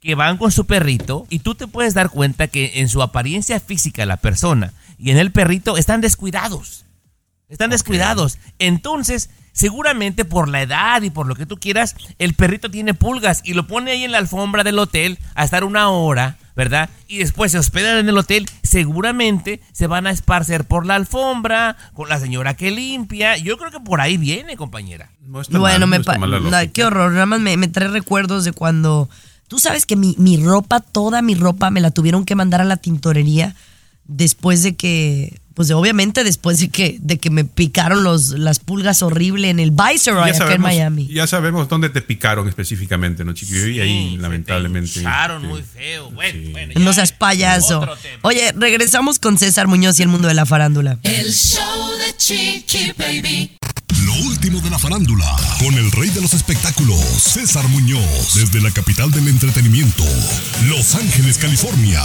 [0.00, 3.58] que van con su perrito y tú te puedes dar cuenta que en su apariencia
[3.60, 6.84] física la persona y en el perrito están descuidados.
[7.48, 8.38] Están descuidados.
[8.58, 13.40] Entonces, seguramente por la edad y por lo que tú quieras, el perrito tiene pulgas
[13.44, 16.88] y lo pone ahí en la alfombra del hotel a estar una hora, ¿verdad?
[17.08, 21.76] Y después se hospedan en el hotel, seguramente se van a esparcer por la alfombra,
[21.94, 23.36] con la señora que limpia.
[23.36, 25.10] Yo creo que por ahí viene, compañera.
[25.26, 27.12] No está Bueno, mal, me está qué horror.
[27.12, 29.08] Nada más me, me trae recuerdos de cuando.
[29.48, 32.64] Tú sabes que mi, mi ropa, toda mi ropa, me la tuvieron que mandar a
[32.64, 33.54] la tintorería
[34.06, 35.38] después de que.
[35.54, 39.60] Pues de- obviamente después de que, de que me picaron los, las pulgas horrible en
[39.60, 41.06] el Viceroy acá en Miami.
[41.06, 43.68] ya sabemos dónde te picaron específicamente, ¿no, chiquillo?
[43.68, 44.98] Y ahí, lamentablemente.
[44.98, 45.46] Echaron sí.
[45.46, 46.10] muy feo.
[46.10, 47.86] Bueno, bueno, ya No seas payaso.
[48.22, 50.98] Oye, regresamos con César Muñoz y el mundo de la farándula.
[51.04, 53.52] El show de Chiqui Baby.
[54.06, 55.24] Lo último de la farándula,
[55.60, 60.04] con el rey de los espectáculos, César Muñoz, desde la capital del entretenimiento,
[60.68, 62.02] Los Ángeles, California,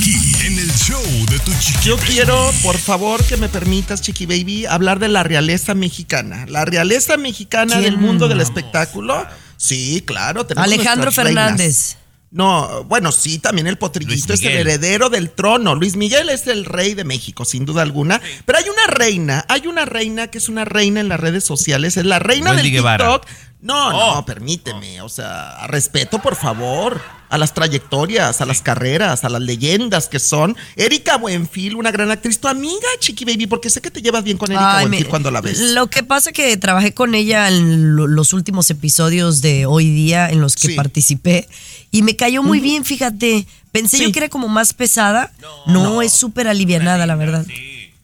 [0.00, 1.84] aquí en el show de tu chiqui.
[1.88, 6.46] Yo quiero, por favor, que me permitas, Chiqui Baby, hablar de la realeza mexicana.
[6.48, 7.84] La realeza mexicana ¿Quién?
[7.84, 9.26] del mundo del espectáculo.
[9.56, 10.46] Sí, claro.
[10.46, 11.24] tenemos Alejandro reinas.
[11.24, 11.96] Fernández.
[12.32, 15.74] No, bueno, sí, también el potrillito Luis es el heredero del trono.
[15.74, 18.20] Luis Miguel es el rey de México, sin duda alguna.
[18.46, 21.96] Pero hay una reina, hay una reina que es una reina en las redes sociales,
[21.96, 23.04] es la reina Wendy del Guevara.
[23.20, 23.26] TikTok.
[23.62, 24.14] No, Oh.
[24.14, 29.40] no, permíteme, o sea, respeto, por favor, a las trayectorias, a las carreras, a las
[29.40, 30.56] leyendas que son.
[30.76, 34.36] Erika Buenfil, una gran actriz, tu amiga, Chiqui Baby, porque sé que te llevas bien
[34.36, 35.58] con Erika Ay, Buenfil me- cuando la ves.
[35.60, 40.28] Lo que pasa que trabajé con ella en lo- los últimos episodios de hoy día
[40.28, 40.74] en los que Sí.
[40.74, 41.48] participé
[41.90, 43.46] y me cayó muy bien, fíjate.
[43.72, 44.02] Pensé Sí.
[44.04, 45.32] yo que era como más pesada.
[45.66, 47.46] No, es súper alivianada, la verdad.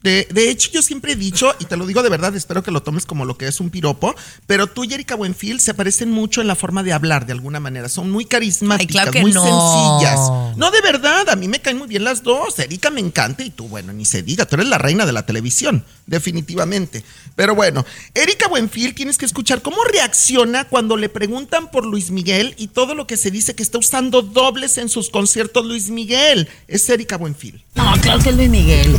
[0.02, 2.70] De, de hecho, yo siempre he dicho, y te lo digo de verdad, espero que
[2.70, 4.14] lo tomes como lo que es un piropo,
[4.46, 7.58] pero tú y Erika Buenfil se parecen mucho en la forma de hablar, de alguna
[7.58, 7.88] manera.
[7.88, 9.42] Son muy carismáticas, Ay, claro que muy no.
[9.42, 10.56] sencillas.
[10.56, 12.58] No, de verdad, a mí me caen muy bien las dos.
[12.58, 15.26] Erika me encanta y tú, bueno, ni se diga, tú eres la reina de la
[15.26, 17.02] televisión, definitivamente.
[17.34, 22.54] Pero bueno, Erika Buenfil, tienes que escuchar cómo reacciona cuando le preguntan por Luis Miguel
[22.58, 26.48] y todo lo que se dice que está usando dobles en sus conciertos Luis Miguel.
[26.68, 27.64] Es Erika Buenfil.
[27.74, 28.96] No, claro que es Luis Miguel.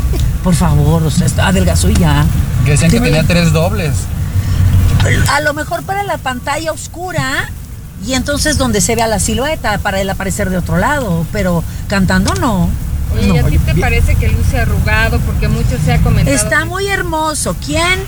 [0.48, 2.26] Por favor, o sea, está- adelgazó y ya.
[2.66, 3.92] Decían que tenía tres dobles.
[5.34, 7.50] A lo mejor para la pantalla oscura
[8.06, 12.34] y entonces donde se vea la silueta para el aparecer de otro lado, pero cantando
[12.36, 12.70] no.
[13.14, 15.20] Oye, ¿y a ti te parece que luce arrugado?
[15.20, 16.34] Porque mucho se ha comentado.
[16.38, 17.54] Está muy hermoso.
[17.66, 18.00] ¿Quién?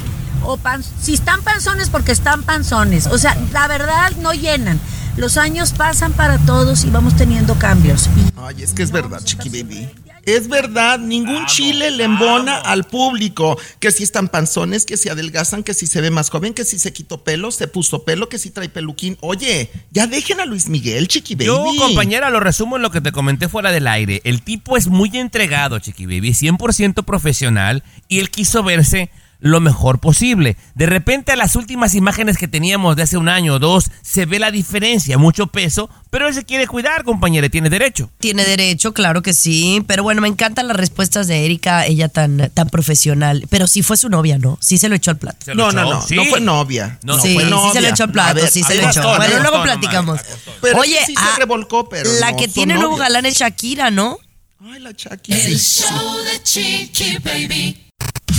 [0.46, 3.08] O pan- si están panzones porque están panzones.
[3.08, 4.80] O sea, la verdad no llenan.
[5.18, 8.08] Los años pasan para todos y vamos teniendo cambios.
[8.18, 9.90] Y Ay, es que es verdad, Chiqui Baby.
[10.26, 13.58] Es verdad, ningún chile le embona al público.
[13.80, 16.78] Que si están panzones, que si adelgazan, que si se ve más joven, que si
[16.78, 19.18] se quitó pelo, se puso pelo, que si trae peluquín.
[19.22, 21.46] Oye, ya dejen a Luis Miguel, Chiqui Baby.
[21.46, 24.22] Yo, compañera, lo resumo en lo que te comenté fuera del aire.
[24.24, 30.00] El tipo es muy entregado, Chiqui Baby, 100% profesional y él quiso verse lo mejor
[30.00, 30.58] posible.
[30.76, 34.26] De repente a las últimas imágenes que teníamos de hace un año o dos se
[34.26, 38.10] ve la diferencia, mucho peso, pero él se quiere cuidar, compañera, y tiene derecho.
[38.20, 39.84] Tiene derecho, claro que sí.
[39.88, 43.46] Pero bueno, me encantan las respuestas de Erika, ella tan, tan profesional.
[43.50, 44.58] Pero sí fue su novia, ¿no?
[44.62, 45.38] Sí se lo echó al plato.
[45.46, 46.16] Se No, no, echó, no, sí.
[46.16, 47.00] no fue novia.
[47.04, 47.74] No, No, sí, fue sí novia.
[47.74, 49.02] se lo echó al plato, ver, sí se ahí lo va echó.
[49.02, 50.20] todo, Bueno, luego platicamos.
[50.62, 53.90] Pero Oye, sí se ah, revolcó, pero la no, que tiene nuevo galán es Shakira,
[53.92, 54.18] ¿no?
[54.62, 55.32] Ay, la Chucky.
[55.32, 55.84] El sí.
[55.84, 57.89] show de Chiqui Baby.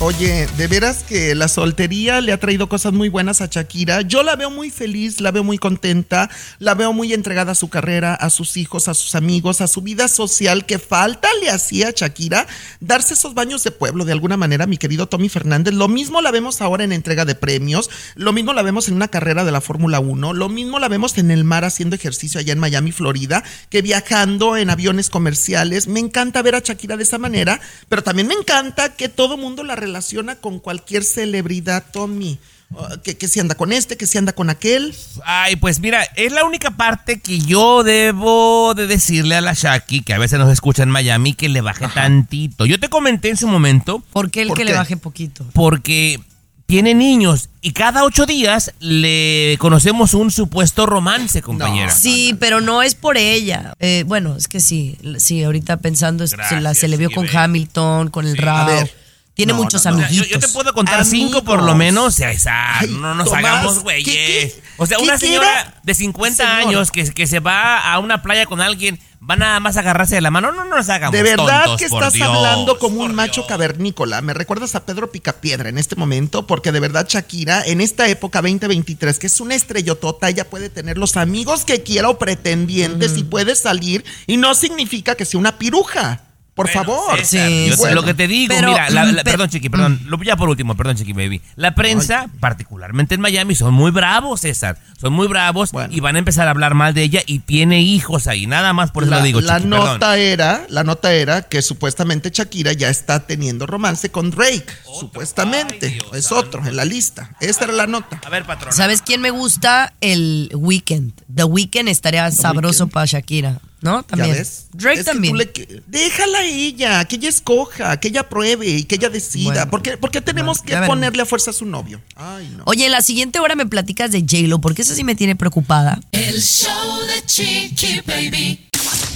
[0.00, 4.02] Oye, de veras que la soltería le ha traído cosas muy buenas a Shakira.
[4.02, 6.30] Yo la veo muy feliz, la veo muy contenta,
[6.60, 9.82] la veo muy entregada a su carrera, a sus hijos, a sus amigos, a su
[9.82, 10.66] vida social.
[10.66, 12.46] Que falta le hacía a Shakira
[12.78, 15.74] darse esos baños de pueblo de alguna manera, mi querido Tommy Fernández.
[15.74, 19.08] Lo mismo la vemos ahora en entrega de premios, lo mismo la vemos en una
[19.08, 22.52] carrera de la Fórmula 1, lo mismo la vemos en el mar haciendo ejercicio allá
[22.52, 25.88] en Miami, Florida, que viajando en aviones comerciales.
[25.88, 29.64] Me encanta ver a Shakira de esa manera, pero también me encanta que todo mundo
[29.64, 32.38] la relaciona con cualquier celebridad, Tommy.
[32.70, 34.94] Uh, que, que si anda con este, que si anda con aquel.
[35.24, 40.02] Ay, pues mira, es la única parte que yo debo de decirle a la Shaki,
[40.02, 42.66] que a veces nos escucha en Miami, que le baje tantito.
[42.66, 44.02] Yo te comenté en su momento.
[44.12, 44.70] ¿Por qué el ¿Por que qué?
[44.70, 45.46] le baje poquito?
[45.54, 46.20] Porque
[46.66, 51.90] tiene niños y cada ocho días le conocemos un supuesto romance, compañera.
[51.90, 53.72] Sí, pero no es por ella.
[53.80, 57.26] Eh, bueno, es que sí, sí, ahorita pensando, se, la, se le vio con.
[57.34, 58.40] Hamilton, con el Sí.
[58.42, 58.58] Rao.
[58.58, 59.07] A ver.
[59.38, 59.96] Tiene No, muchos no, no.
[59.98, 61.76] O sea, yo, te puedo contar cinco por lo Amigos.
[61.78, 62.18] menos.
[62.18, 64.56] Esa- Ay, no nos Tomás, hagamos ¿qué- güeyes.
[64.78, 65.80] O sea, una señora quiera?
[65.84, 66.58] de 50 Señora.
[66.58, 68.98] años que, que se va a una playa con alguien,
[69.28, 70.50] va nada más a agarrarse de la mano.
[70.50, 73.46] No, no nos hagamos De verdad tontos, que estás Dios, hablando como un macho Dios.
[73.46, 74.22] cavernícola.
[74.22, 78.42] Me recuerdas a Pedro Picapiedra en este momento, porque de verdad Shakira, en esta época
[78.42, 83.22] 2023, que es una estrellotota, ella puede tener los amigos que quiera o pretendientes y
[83.22, 86.22] puede salir, y no significa que sea una piruja.
[86.58, 87.18] Por Bueno, favor.
[87.20, 87.94] César, Sí, yo te- bueno.
[87.94, 90.34] lo que te digo, Pero, mira, la- mm, la- pe- perdón, Chiqui, perdón, lo- ya
[90.36, 91.40] por último, perdón, Chiqui Baby.
[91.54, 94.76] La prensa, particularmente en Miami, son muy bravos, César.
[95.00, 95.94] Son muy bravos Bueno.
[95.94, 98.90] y van a empezar a hablar mal de ella y tiene hijos ahí, nada más
[98.90, 99.86] por eso la, lo digo, la Chiqui, perdón.
[99.92, 104.66] nota era, la nota era que supuestamente Shakira ya está teniendo romance con Drake,
[104.98, 105.86] supuestamente.
[105.86, 106.38] Ay, Dios es santo.
[106.58, 107.30] otro en la lista.
[107.40, 108.20] Esta era la nota.
[108.26, 108.72] A ver, patrón.
[108.72, 109.92] ¿Sabes quién me gusta?
[110.00, 111.12] El Weekend.
[111.32, 114.00] The Weekend estaría sabroso para Shakira, ¿no?
[114.00, 114.32] ¿Ya También.
[114.32, 114.66] ves?
[114.72, 115.32] Drake Es que también.
[115.34, 119.08] tú le que- déjala a ella, que ella escoja, que ella pruebe y que ella
[119.08, 119.44] decida.
[119.52, 119.70] Bueno.
[119.70, 122.00] ¿Por, qué, por qué tenemos Bueno, ya que ponerle a fuerza a su novio?
[122.16, 122.64] Ay, no.
[122.66, 126.00] Oye, en la siguiente hora me platicas de J-Lo, porque eso sí me tiene preocupada.
[126.12, 128.66] El show de Chiqui Baby.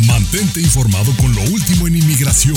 [0.07, 2.57] Mantente informado con lo último en inmigración.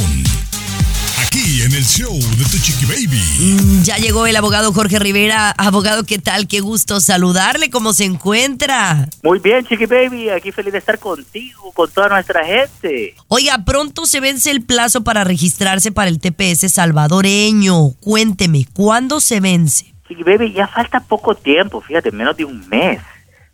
[1.36, 3.22] Aquí en el show de Tu Chiqui Baby.
[3.40, 5.52] Mm, Ya llegó el abogado Jorge Rivera.
[5.58, 6.48] Abogado, ¿qué tal?
[6.48, 7.70] Qué gusto saludarle.
[7.70, 9.10] ¿Cómo se encuentra?
[9.22, 13.16] Muy bien, Chiqui Baby, aquí feliz de estar contigo, con toda nuestra gente.
[13.28, 17.90] Oiga, pronto se vence el plazo para registrarse para el TPS salvadoreño.
[18.00, 19.94] Cuénteme, ¿cuándo se vence?
[20.08, 23.02] Chiqui Baby, ya falta poco tiempo, fíjate, menos de un mes,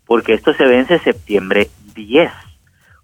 [0.06, 2.32] porque esto se vence septiembre 10.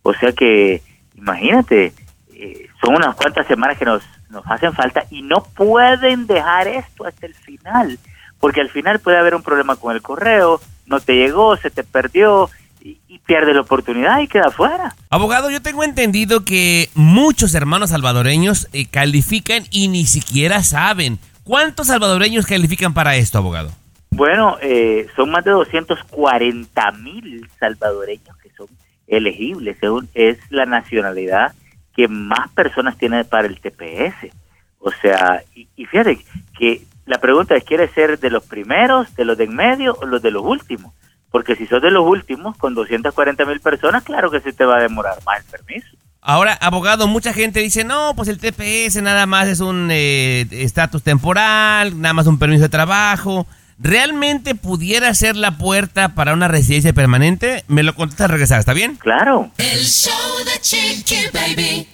[0.04, 0.84] O sea que,
[1.16, 1.94] imagínate,
[2.36, 7.06] eh, son unas cuantas semanas que nos, nos hacen falta y no pueden dejar esto
[7.06, 7.98] hasta el final,
[8.40, 11.84] porque al final puede haber un problema con el correo, no te llegó, se te
[11.84, 12.50] perdió
[12.82, 14.96] y, y pierdes la oportunidad y queda fuera.
[15.10, 21.20] Abogado, yo tengo entendido que muchos hermanos salvadoreños eh, califican y ni siquiera saben.
[21.44, 23.72] ¿Cuántos salvadoreños califican para esto, abogado?
[24.12, 28.68] Bueno, eh, son más de 240 mil salvadoreños que son
[29.08, 29.78] elegibles.
[29.80, 31.54] según- Es la nacionalidad
[31.98, 34.32] que más personas tiene para el TPS.
[34.80, 36.24] O sea, y, fíjate
[36.58, 40.06] que la pregunta es, ¿quieres ser de los primeros, de los de en medio o
[40.06, 40.94] los de los últimos?
[41.32, 44.78] Porque si sos de los últimos, con 240 mil personas, claro que se te va
[44.78, 45.88] a demorar más el permiso.
[46.22, 51.02] Ahora, abogado, mucha gente dice, no, pues el TPS nada más es un eh, estatus
[51.02, 53.48] temporal, nada más un permiso de trabajo.
[53.80, 57.64] ¿Realmente pudiera ser la puerta para una residencia permanente?
[57.68, 58.96] Me lo contestas al regresar, ¿está bien?
[58.96, 59.52] Claro.
[59.58, 60.14] El show
[60.46, 61.88] de Chiqui Baby.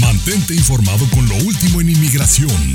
[0.00, 2.74] Mantente informado con lo último en inmigración.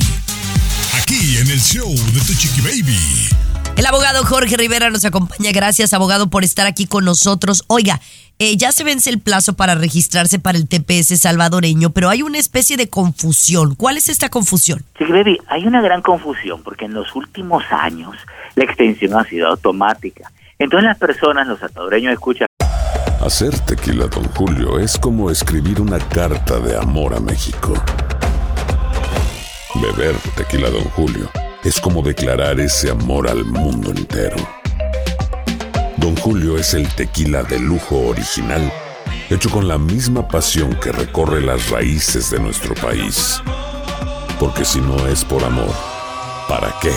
[0.99, 3.29] Aquí en el show de Tu Chiqui Baby.
[3.75, 5.51] El abogado Jorge Rivera nos acompaña.
[5.51, 7.63] Gracias, abogado, por estar aquí con nosotros.
[7.67, 7.99] Oiga,
[8.39, 12.37] eh, ya se vence el plazo para registrarse para el TPS salvadoreño, pero hay una
[12.37, 13.75] especie de confusión.
[13.75, 14.83] ¿Cuál es esta confusión?
[14.97, 18.15] Sí, baby, hay una gran confusión porque en los últimos años
[18.55, 20.31] la extensión ha sido automática.
[20.59, 22.47] Entonces las personas, los salvadoreños escuchan,
[23.23, 27.73] Hacer tequila, Don Julio, es como escribir una carta de amor a México.
[29.75, 31.29] Beber tequila, Don Julio,
[31.63, 34.35] es como declarar ese amor al mundo entero.
[35.95, 38.69] Don Julio es el tequila de lujo original,
[39.29, 43.41] hecho con la misma pasión que recorre las raíces de nuestro país.
[44.37, 45.73] Porque si no es por amor,
[46.49, 46.91] ¿para qué?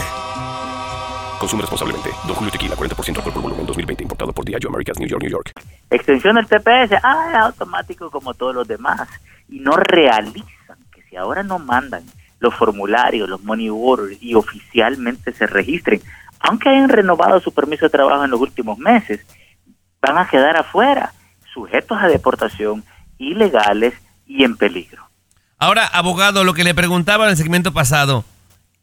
[1.38, 2.10] Consume responsablemente.
[2.26, 4.02] Don Julio Tequila, 40% alcohol por volumen, 2020.
[4.02, 5.52] Importado por Diageo Americas, New York, New York.
[5.90, 9.08] extensión del TPS, ah, es automático como todos los demás.
[9.48, 12.02] Y no realizan que si ahora no mandan
[12.38, 16.00] los formularios, los money orders y oficialmente se registren,
[16.40, 19.20] aunque hayan renovado su permiso de trabajo en los últimos meses,
[20.00, 21.12] van a quedar afuera,
[21.52, 22.84] sujetos a deportación,
[23.18, 23.94] ilegales
[24.26, 25.04] y en peligro.
[25.58, 28.24] Ahora, abogado, lo que le preguntaba en el segmento pasado,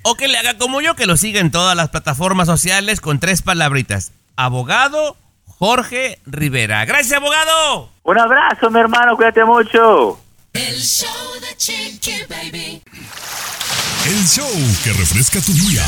[0.02, 3.20] O que le haga como yo, que lo siga en todas las plataformas sociales con
[3.20, 4.12] tres palabritas.
[4.36, 5.16] Abogado
[5.58, 6.84] Jorge Rivera.
[6.84, 7.90] Gracias, abogado.
[8.04, 10.20] Un abrazo, mi hermano, cuídate mucho.
[10.52, 12.82] El show de Chiqui Baby.
[14.06, 14.48] El show
[14.84, 15.84] que refresca tu día.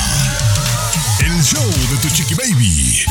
[1.21, 3.05] El show de Tu Chiqui Baby.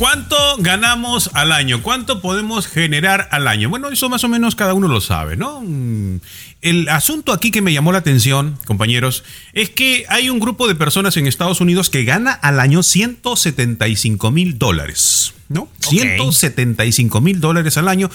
[0.00, 1.82] ¿Cuánto ganamos al año?
[1.82, 3.68] ¿Cuánto podemos generar al año?
[3.68, 5.60] Bueno, eso más o menos cada uno lo sabe, ¿no?
[5.60, 6.20] Mm,
[6.62, 10.74] El asunto aquí que me llamó la atención, compañeros, es que hay un grupo de
[10.74, 15.68] personas en Estados Unidos que gana al año 175 mil dólares, ¿no?
[15.80, 18.10] 175 mil dólares al año.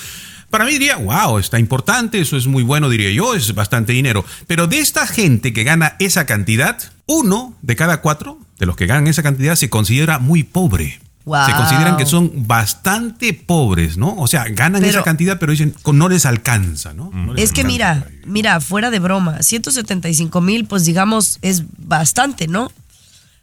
[0.49, 4.25] Para mí diría, wow, está importante, eso es muy bueno, diría yo, es bastante dinero.
[4.47, 8.87] Pero de esta gente que gana esa cantidad, uno de cada cuatro de los que
[8.87, 10.99] ganan esa cantidad se considera muy pobre.
[11.25, 11.45] Wow.
[11.47, 14.15] Se consideran que son bastante pobres, ¿no?
[14.17, 17.09] O sea, ganan Pero- esa cantidad, pero dicen, "Con- no les alcanza, ¿no?
[17.11, 22.47] No les Es que mira, mira, fuera de broma, 175 mil, pues digamos, es bastante,
[22.47, 22.71] ¿no?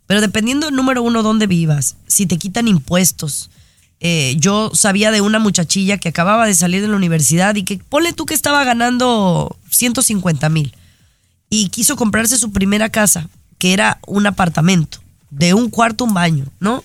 [0.06, 3.50] Pero dependiendo, número uno, dónde vivas, si te quitan impuestos.
[3.98, 7.78] Eh, yo sabía de una muchachilla que acababa de salir de la universidad y que
[7.78, 10.74] ponle tú que estaba ganando 150 mil
[11.50, 14.98] y quiso comprarse su primera casa, que era un apartamento
[15.30, 16.82] de un cuarto, un baño, ¿no?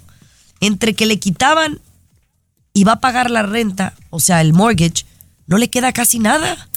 [0.60, 1.80] Entre que le quitaban
[2.74, 5.06] y va a pagar la renta, o sea, el mortgage,
[5.48, 6.70] no le queda casi nada.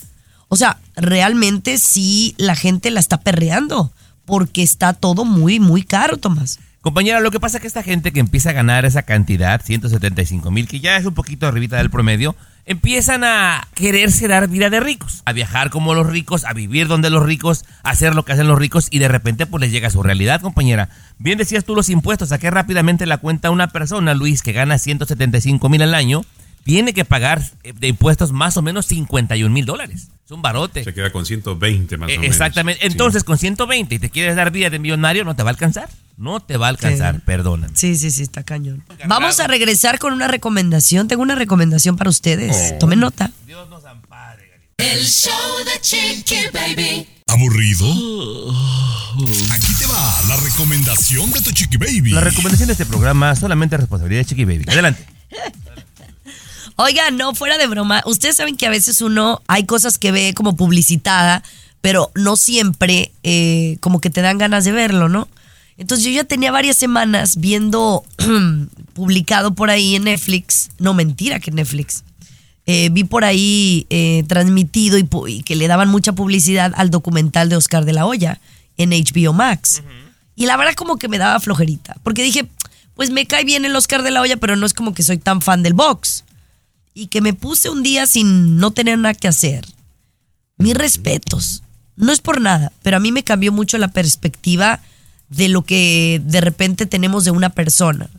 [0.48, 3.92] O sea, realmente sí la gente la está perreando
[4.24, 6.58] porque está todo muy, muy caro, Tomás.
[6.82, 10.50] Compañera, lo que pasa es que esta gente que empieza a ganar esa cantidad, 175
[10.50, 14.80] mil, que ya es un poquito arribita del promedio, empiezan a quererse dar vida de
[14.80, 18.32] ricos, a viajar como los ricos, a vivir donde los ricos, a hacer lo que
[18.32, 20.88] hacen los ricos y de repente pues les llega su realidad, compañera.
[21.18, 25.68] Bien decías tú los impuestos, saqué rápidamente la cuenta una persona, Luis, que gana 175
[25.68, 26.24] mil al año,
[26.64, 30.08] tiene que pagar eh, de impuestos más o menos 51 mil dólares.
[30.24, 30.84] Es un barote.
[30.84, 32.34] Se queda con 120 más Eh, o menos.
[32.34, 32.86] Exactamente.
[32.86, 35.88] Entonces, con 120 y te quieres dar vida de millonario, no te va a alcanzar.
[36.20, 37.22] No te va a alcanzar, Sí.
[37.24, 37.72] perdóname.
[37.74, 38.84] Sí, sí, sí, está cañón.
[39.06, 41.08] Vamos a regresar con una recomendación.
[41.08, 42.78] Tengo una recomendación para ustedes.
[42.78, 43.30] Tomen nota.
[44.76, 45.32] El show
[45.64, 47.08] de Chiqui Baby.
[47.26, 47.86] ¿Aburrido?
[49.50, 52.10] Aquí te va la recomendación de Tu Chiqui Baby.
[52.10, 54.64] La recomendación de este programa solamente es responsabilidad de Chiqui Baby.
[54.68, 55.02] Adelante.
[56.76, 58.02] Oigan, no, fuera de broma.
[58.04, 61.42] Ustedes saben que a veces uno hay cosas que ve como publicitada,
[61.80, 65.28] pero no siempre eh, como que te dan ganas de verlo, ¿no?
[65.80, 68.04] Entonces yo ya tenía varias semanas viendo
[68.92, 72.04] publicado por ahí en Netflix, no mentira que Netflix,
[72.66, 77.56] eh, vi por ahí eh, transmitido y, que le daban mucha publicidad al documental de
[77.56, 78.42] Oscar de la Hoya
[78.76, 79.82] en HBO Max.
[80.36, 82.46] Y la verdad como que me daba flojerita, porque dije,
[82.94, 85.16] pues me cae bien el Oscar de la Hoya, pero no es como que soy
[85.16, 86.24] tan fan del box.
[86.92, 89.64] Y que me puse un día sin no tener nada que hacer.
[90.58, 91.62] Mis respetos.
[91.96, 94.80] No es por nada, pero a mí me cambió mucho la perspectiva
[95.30, 98.10] de lo que de repente tenemos de una persona.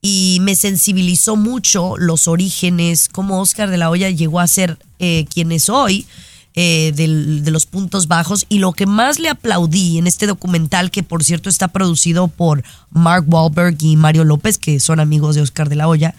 [0.00, 5.24] Y me sensibilizó mucho los orígenes, cómo Oscar de la Hoya llegó a ser eh,
[5.32, 6.06] quien es hoy,
[6.54, 8.44] eh, de los puntos bajos.
[8.50, 12.62] Y lo que más le aplaudí en este documental, que por cierto está producido por
[12.90, 16.14] Mark Wahlberg y Mario López, que son amigos de Oscar de la Hoya,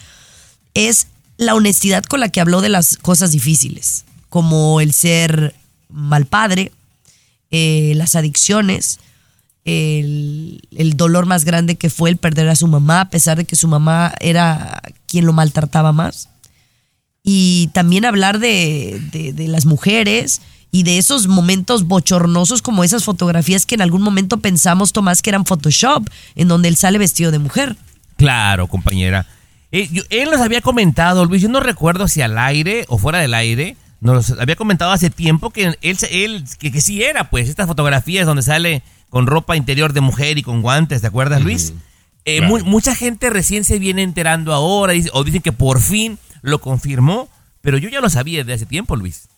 [0.73, 1.07] es
[1.37, 5.53] la honestidad con la que habló de las cosas difíciles, como el ser
[5.89, 6.71] mal padre,
[7.51, 8.99] eh, las adicciones,
[9.65, 13.45] el, el dolor más grande que fue el perder a su mamá, a pesar de
[13.45, 16.29] que su mamá era quien lo maltrataba más.
[17.23, 20.41] Y también hablar de, de- de las mujeres
[20.71, 25.31] y de esos momentos bochornosos como esas fotografías que en algún momento pensamos, Tomás, que
[25.31, 27.75] eran Photoshop, en donde él sale vestido de mujer.
[28.17, 29.25] Claro, compañera.
[29.71, 33.33] Eh, él nos había comentado, Luis, yo no recuerdo si al aire o fuera del
[33.33, 37.65] aire, nos había comentado hace tiempo que él, él que, que sí era, pues, estas
[37.67, 38.83] fotografías donde sale
[39.15, 41.73] con ropa interior de mujer y con guantes, ¿te acuerdas, Luis?
[42.25, 42.57] Eh, Claro.
[42.57, 47.29] mu- mucha gente recién se viene enterando ahora o dicen que por fin lo confirmó,
[47.61, 49.29] pero yo ya lo sabía desde hace tiempo, Luis.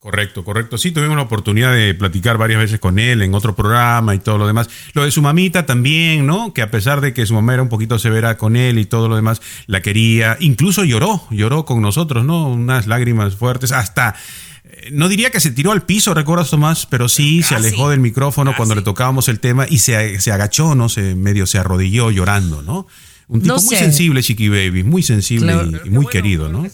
[0.00, 0.78] Correcto, correcto.
[0.78, 4.38] Sí, tuvimos la oportunidad de platicar varias veces con él en otro programa y todo
[4.38, 4.70] lo demás.
[4.94, 6.54] Lo de su mamita también, ¿no?
[6.54, 9.08] Que a pesar de que su mamá era un poquito severa con él y todo
[9.08, 10.36] lo demás, la quería.
[10.38, 12.46] Incluso lloró, lloró con nosotros, ¿no?
[12.46, 13.72] Unas lágrimas fuertes.
[13.72, 14.14] Hasta,
[14.62, 16.86] eh, no diría que se tiró al piso, ¿recuerdas, Tomás?
[16.86, 20.76] Pero sí se alejó del micrófono cuando le tocábamos el tema y se, se agachó,
[20.76, 20.88] ¿no?
[20.88, 22.86] Se medio se arrodilló llorando, ¿no?
[23.26, 25.70] Un tipo No muy sensible, Chiqui Baby, muy sensible Claro.
[25.84, 26.64] y, y muy querido, ¿no?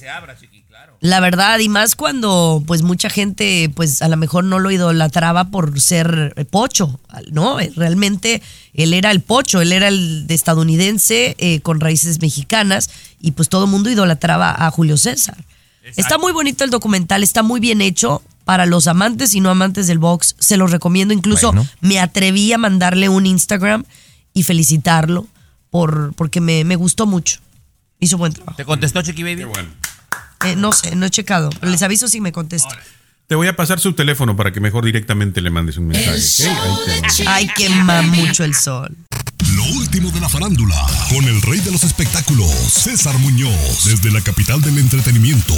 [1.04, 5.50] La verdad, y más cuando pues mucha gente pues a lo mejor no lo idolatraba
[5.50, 6.98] por ser eh, pocho,
[7.30, 7.60] ¿no?
[7.60, 8.40] Eh, Realmente
[8.72, 12.88] él era el pocho, él era el de estadounidense eh, con raíces mexicanas
[13.20, 15.36] y pues todo el mundo idolatraba a Julio César.
[15.94, 19.86] Está muy bonito el documental, está muy bien hecho para los amantes y no amantes
[19.86, 21.68] del box, se los recomiendo, incluso Bueno.
[21.82, 23.84] me atreví a mandarle un Instagram
[24.32, 25.26] y felicitarlo
[25.68, 27.40] por, porque me, me gustó mucho.
[28.00, 28.56] Hizo buen trabajo.
[28.56, 29.44] ¿Te contestó Chiqui Baby?
[30.44, 31.50] Eh, no sé, no he checado.
[31.60, 32.76] pero Les aviso si me contesta.
[33.26, 36.50] Te voy a pasar su teléfono para que mejor directamente le mandes un mensaje.
[36.50, 36.56] ¿ok?
[36.58, 37.34] Ahí te va.
[37.34, 38.94] Ay, quema mucho el sol.
[39.66, 40.76] Lo último de la farándula,
[41.08, 45.54] con el rey de los espectáculos, César Muñoz, desde la capital del entretenimiento,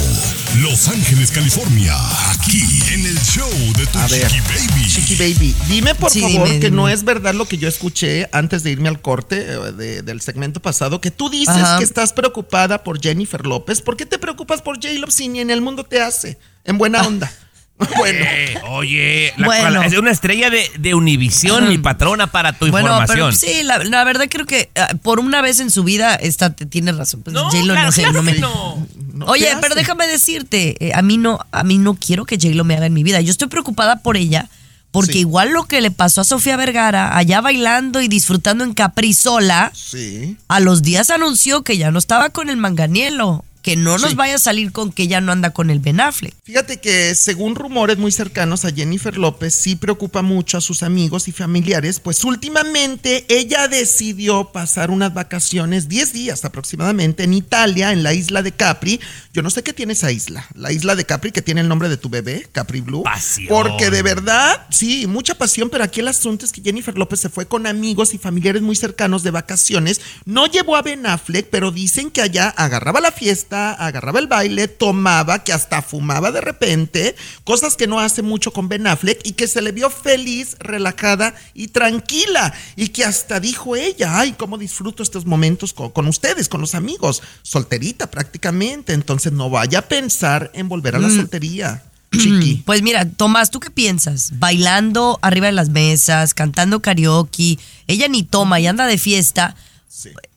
[0.61, 1.93] Los Ángeles, California,
[2.31, 2.61] aquí
[2.93, 4.87] en el show de tu A ver, Chiqui Baby.
[4.89, 8.29] Chiqui Baby, dime por Sí, favor dime, que no es verdad lo que yo escuché
[8.31, 11.77] antes de irme al corte eh, de- del segmento pasado, que tú dices Ajá.
[11.79, 13.81] que estás preocupada por Jennifer López.
[13.81, 16.37] ¿Por qué te preocupas por J-Lo si ni en el mundo te hace?
[16.63, 17.31] En buena onda.
[17.97, 19.81] Bueno, Eh, oye, la, Bueno.
[19.83, 23.17] es una estrella de, de Univisión, mi patrona, para tu Bueno, información.
[23.17, 26.55] pero sí, la, la verdad creo que ah, por una vez en su vida está,
[26.55, 27.21] tiene razón.
[27.23, 28.87] Pues, No, claro, no sé, claro no me- no.
[29.27, 32.75] Oye, pero déjame decirte, eh, a mí no, a mí no quiero que J-Lo me
[32.75, 33.19] haga en mi vida.
[33.21, 34.47] Yo estoy preocupada por ella,
[34.91, 35.19] porque Sí.
[35.19, 39.71] igual lo que le pasó a Sofía Vergara, allá bailando y disfrutando en Capri sola,
[39.73, 40.37] Sí.
[40.47, 43.43] a los días anunció que ya no estaba con el manganielo.
[43.67, 44.15] Que no nos Sí.
[44.15, 46.33] vaya a salir con que ya no anda con el Ben Affleck.
[46.45, 51.27] Fíjate que según rumores muy cercanos a Jennifer López, sí preocupa mucho a sus amigos
[51.27, 58.03] y familiares, pues últimamente ella decidió pasar unas vacaciones, 10 días aproximadamente, en Italia, en
[58.03, 59.01] la isla de Capri.
[59.33, 61.89] Yo no sé qué tiene esa isla, la isla de Capri, que tiene el nombre
[61.89, 63.03] de tu bebé, Capri Blue.
[63.03, 63.47] Pasión.
[63.49, 67.27] Porque de verdad, sí, mucha pasión, pero aquí el asunto es que Jennifer López se
[67.29, 69.99] fue con amigos y familiares muy cercanos de vacaciones.
[70.23, 74.67] No llevó a Ben Affleck, pero dicen que allá agarraba la fiesta, agarraba el baile,
[74.67, 79.33] tomaba, que hasta fumaba de repente, cosas que no hace mucho con Ben Affleck y
[79.33, 82.53] que se le vio feliz, relajada y tranquila.
[82.75, 86.75] Y que hasta dijo ella, ay, cómo disfruto estos momentos con, con ustedes, con los
[86.75, 87.21] amigos.
[87.41, 91.83] Solterita prácticamente, entonces no vaya a pensar en volver a la soltería.
[92.11, 92.63] Chiqui.
[92.65, 94.31] Pues mira, Tomás, ¿tú qué piensas?
[94.39, 99.55] Bailando arriba de las mesas, cantando karaoke, ella ni toma y anda de fiesta.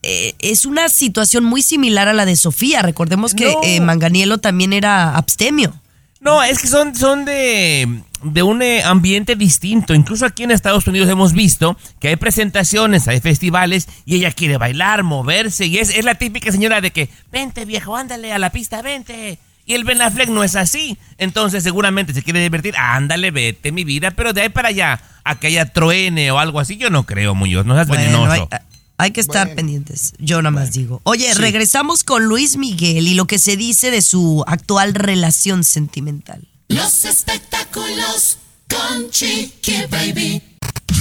[0.03, 2.81] Eh, es una situación muy similar a la de Sofía.
[2.81, 3.59] Recordemos que No.
[3.63, 5.73] eh, Manganielo también era abstemio.
[6.19, 9.93] No, es que son, son de, de un eh, ambiente distinto.
[9.95, 14.57] Incluso aquí en Estados Unidos hemos visto que hay presentaciones, hay festivales y ella quiere
[14.57, 15.65] bailar, moverse.
[15.65, 19.39] Y es, es la típica señora de que, vente viejo, ándale a la pista, vente.
[19.65, 20.97] Y el Ben Affleck no es así.
[21.17, 22.75] Entonces seguramente se quiere divertir.
[22.77, 24.11] Ándale, vete, mi vida.
[24.11, 27.33] Pero de ahí para allá, a que haya truene o algo así, yo no creo,
[27.35, 27.65] Muñoz.
[27.65, 28.47] No seas Bueno, venenoso.
[28.51, 28.59] hay,
[29.01, 30.13] hay que estar pendientes.
[30.19, 31.01] Yo nada más digo.
[31.03, 36.47] Oye, regresamos con Luis Miguel y lo que se dice de su actual relación sentimental.
[36.67, 38.37] Los espectáculos
[38.69, 40.50] con Chiqui Baby.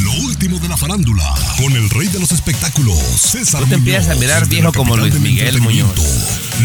[0.03, 1.23] Lo último de la farándula,
[1.61, 4.97] con el rey de los espectáculos, César Tú te empiezas a Muñoz, mirar viejo como
[4.97, 6.03] Luis Miguel entretenimiento,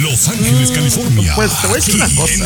[0.01, 1.33] Los Ángeles, California.
[1.35, 2.45] Pues te voy a decir una cosa.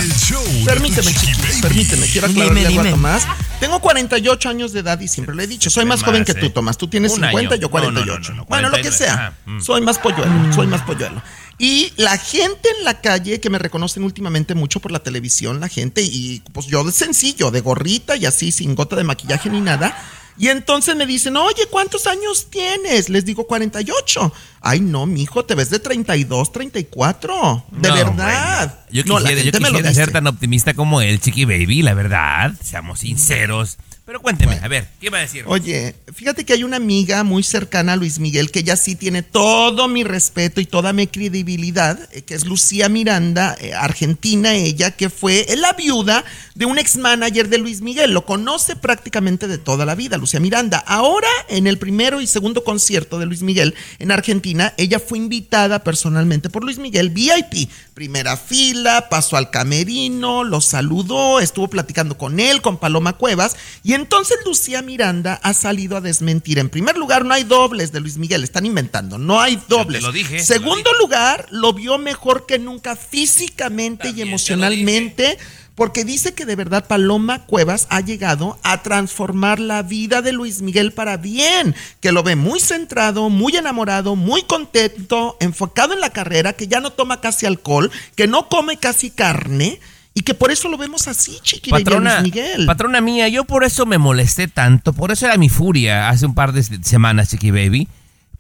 [0.66, 1.62] Permíteme, tu Chiqui chiqui, Baby.
[1.62, 2.92] permíteme, quiero Dime, aclararle algo a dime.
[2.96, 3.24] Tomás.
[3.60, 6.32] Tengo 48 años de edad y siempre lo he dicho, soy más Más, joven que
[6.32, 6.36] eh.
[6.36, 6.78] tú, Tomás.
[6.78, 7.62] Tú tienes Un 50, año.
[7.62, 8.32] yo No, no, no, 48.
[8.32, 8.98] no, no, bueno, lo que 49.
[8.98, 9.28] sea.
[9.28, 9.62] Ah, mm.
[9.62, 11.22] Soy más polluelo, soy más polluelo.
[11.60, 15.68] Y la gente en la calle que me reconocen últimamente mucho por la televisión, la
[15.68, 19.60] gente, y pues yo de sencillo, de gorrita y así, sin gota de maquillaje ni
[19.62, 19.96] nada.
[20.40, 23.10] Y entonces me dicen, oye, ¿cuántos años tienes?
[23.10, 24.34] Les digo 48.
[24.62, 27.66] Ay, no, mijo, te ves de 32, 34.
[27.72, 28.68] De No, verdad.
[28.68, 28.86] bueno.
[28.90, 30.04] Yo No, la quisiera, yo gente me lo quisiera dice.
[30.06, 32.54] ser tan optimista como él, Chiqui Baby, la verdad.
[32.64, 33.78] Seamos sinceros.
[34.10, 35.44] Pero cuénteme, a ver, ¿qué iba a decir?
[35.46, 39.22] Oye, fíjate que hay una amiga muy cercana a Luis Miguel que ella sí tiene
[39.22, 44.90] todo mi respeto y toda mi credibilidad, eh, que es Lucía Miranda, eh, argentina ella,
[44.90, 48.12] que fue la viuda de un ex manager de Luis Miguel.
[48.12, 50.80] Lo conoce prácticamente de toda la vida, Lucía Miranda.
[50.88, 55.84] Ahora, en el primero y segundo concierto de Luis Miguel en Argentina, ella fue invitada
[55.84, 62.40] personalmente por Luis Miguel, VIP, primera fila, pasó al camerino, lo saludó, estuvo platicando con
[62.40, 66.58] él, con Paloma Cuevas, y entonces Lucía Miranda ha salido a desmentir.
[66.60, 70.02] En primer lugar, no hay dobles de Luis Miguel, están inventando, no hay dobles.
[70.02, 75.38] lo dije, lo Segundo lugar, lo vio mejor que nunca físicamente y emocionalmente.
[75.76, 80.62] Porque dice que de verdad Paloma Cuevas ha llegado a transformar la vida de Luis
[80.62, 86.10] Miguel para bien, que lo ve muy centrado, muy enamorado, muy contento, enfocado en la
[86.10, 89.80] carrera, que ya no toma casi alcohol, que no come casi carne
[90.14, 92.66] y que por eso lo vemos así, chiqui, baby, a Patrona, Luis Miguel.
[92.66, 96.36] patrona mía, yo por eso me molesté tanto, por eso era mi furia hace un
[96.36, 97.88] par de semanas, Chiqui Baby.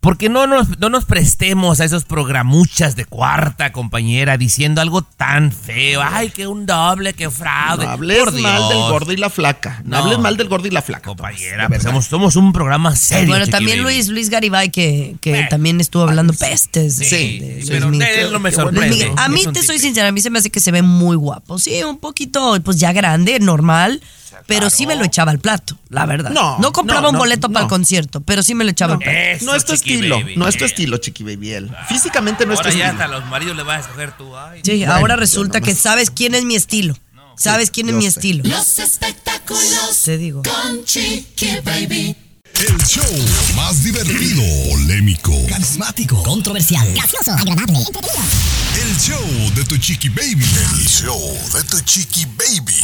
[0.01, 5.51] Porque no nos, no nos prestemos a esos programuchas de cuarta compañera diciendo algo tan
[5.51, 6.01] feo.
[6.01, 7.83] Ay, que un doble, que fraude.
[7.85, 9.81] No hables Por mal del gordo y la flaca.
[9.83, 10.03] No, No.
[10.05, 11.09] hables mal del gordo y la flaca.
[11.09, 13.27] Compañera, pues somos, somos un programa serio.
[13.27, 13.83] bueno, también.
[13.83, 16.97] Luis, Luis Garibay, que, que también estuvo hablando pestes.
[16.97, 18.07] de- Sí, de Luis pero Miguel.
[18.07, 18.69] de él no me Qué bueno.
[18.71, 18.95] sorprende.
[18.95, 20.81] Luis Miguel, A mí te soy sincera, a mí se me hace que se ve
[20.81, 21.59] muy guapo.
[21.59, 24.01] Sí, un poquito, pues ya grande, normal.
[24.47, 26.31] Pero sí me lo echaba al plato, la verdad.
[26.31, 28.93] No, No compraba no, un no, boleto para el concierto, pero sí me lo echaba
[28.93, 29.17] al plato.
[29.17, 30.35] Eso, no es tu estilo, Baby.
[30.37, 31.51] no es tu estilo, chiqui baby.
[31.51, 31.71] él.
[31.87, 33.03] Físicamente no es tu Ahora ya estilo.
[33.03, 34.35] hasta los maridos le vas a escoger tú.
[34.35, 36.95] Ay, Sí, Bueno, ahora resulta que sabes quién es mi estilo.
[37.37, 38.07] Sabes quién es mi sé.
[38.09, 38.43] estilo.
[38.49, 40.41] Los espectáculos Te digo.
[40.43, 42.15] con Chiqui Baby.
[42.55, 43.05] El show
[43.55, 48.21] más divertido, polémico, Carismático, controversial, gracioso, agradable, entretenido.
[48.83, 50.43] el show de tu chiqui baby.
[50.43, 52.75] El show de tu chiqui baby.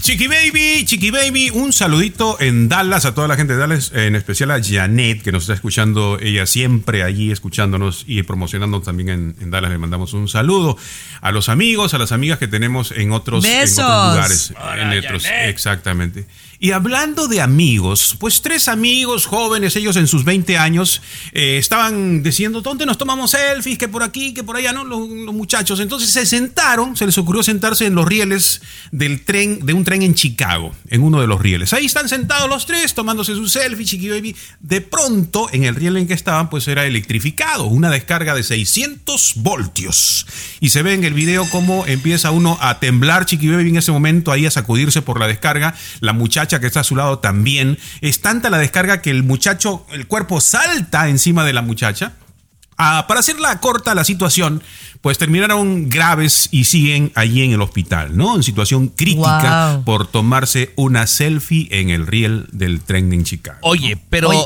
[0.00, 4.14] Chiqui Baby, Chiqui Baby, un saludito en Dallas a toda la gente de Dallas, en
[4.16, 9.36] especial a Janet, que nos está escuchando, ella siempre allí escuchándonos y promocionando también en,
[9.40, 9.70] en Dallas.
[9.70, 10.78] Le mandamos un saludo
[11.20, 13.84] a los amigos, a las amigas que tenemos en otros, en Besos.
[13.84, 14.54] otros lugares.
[14.58, 16.26] Hola, en otros- exactamente.
[16.60, 21.00] Y hablando de amigos, pues tres amigos jóvenes, ellos en sus 20 años,
[21.32, 23.78] eh, estaban diciendo, ¿dónde nos tomamos selfies?
[23.78, 24.82] Que por aquí, que por allá, ¿no?
[24.82, 25.78] Los, muchachos.
[25.78, 30.02] Entonces se sentaron, se les ocurrió sentarse en los rieles del tren, de un tren
[30.02, 31.72] en Chicago, en uno de los rieles.
[31.72, 34.34] Ahí están sentados los tres, tomándose su selfie, chiqui baby.
[34.58, 39.34] De pronto, en el riel en que estaban, pues era electrificado, una descarga de 600
[39.36, 40.26] voltios.
[40.58, 43.92] Y se ve en el video cómo empieza uno a temblar, chiqui baby, en ese
[43.92, 45.76] momento, ahí a sacudirse por la descarga.
[46.00, 47.78] La muchacha que está a su lado también.
[48.00, 52.14] Es tanta la descarga que el muchacho, el cuerpo salta encima de la muchacha.
[52.80, 54.62] Ah, para hacerla corta la situación,
[55.00, 58.36] pues terminaron graves y siguen allí en el hospital, ¿no?
[58.36, 59.84] En situación crítica Wow.
[59.84, 63.58] por tomarse una selfie en el riel del tren en Chicago.
[63.62, 64.38] Oye, pero Oye,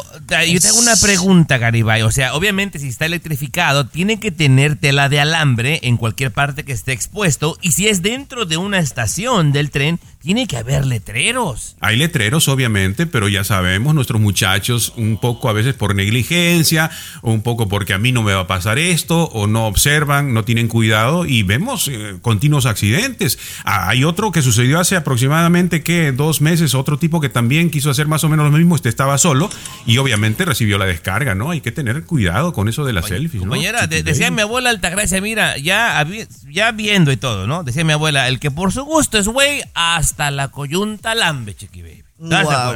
[0.50, 2.00] yo te hago una pregunta, Garibay.
[2.02, 6.64] O sea, obviamente si está electrificado, tiene que tener tela de alambre en cualquier parte
[6.64, 7.58] que esté expuesto.
[7.60, 11.76] Y si es dentro de una estación del tren, tiene que haber letreros.
[11.80, 16.90] Hay letreros, obviamente, pero ya sabemos, nuestros muchachos, un poco a veces por negligencia,
[17.22, 20.32] o un poco porque a mí no me va a pasar esto, o no observan,
[20.34, 23.38] no tienen cuidado, y vemos eh, continuos accidentes.
[23.64, 27.90] Ah, hay otro que sucedió hace aproximadamente, que Dos meses, otro tipo que también quiso
[27.90, 29.50] hacer más o menos lo mismo, este estaba solo,
[29.86, 31.50] y obviamente recibió la descarga, ¿no?
[31.50, 33.48] Hay que tener cuidado con eso de las selfies, ¿no?
[33.50, 36.06] Compañera, de- decía mi abuela Altagracia, mira, ya,
[36.50, 37.64] ya viendo y todo, ¿no?
[37.64, 41.82] Decía mi abuela, el que por su gusto es güey, hasta la coyunta lambe, chiqui
[41.82, 42.02] baby.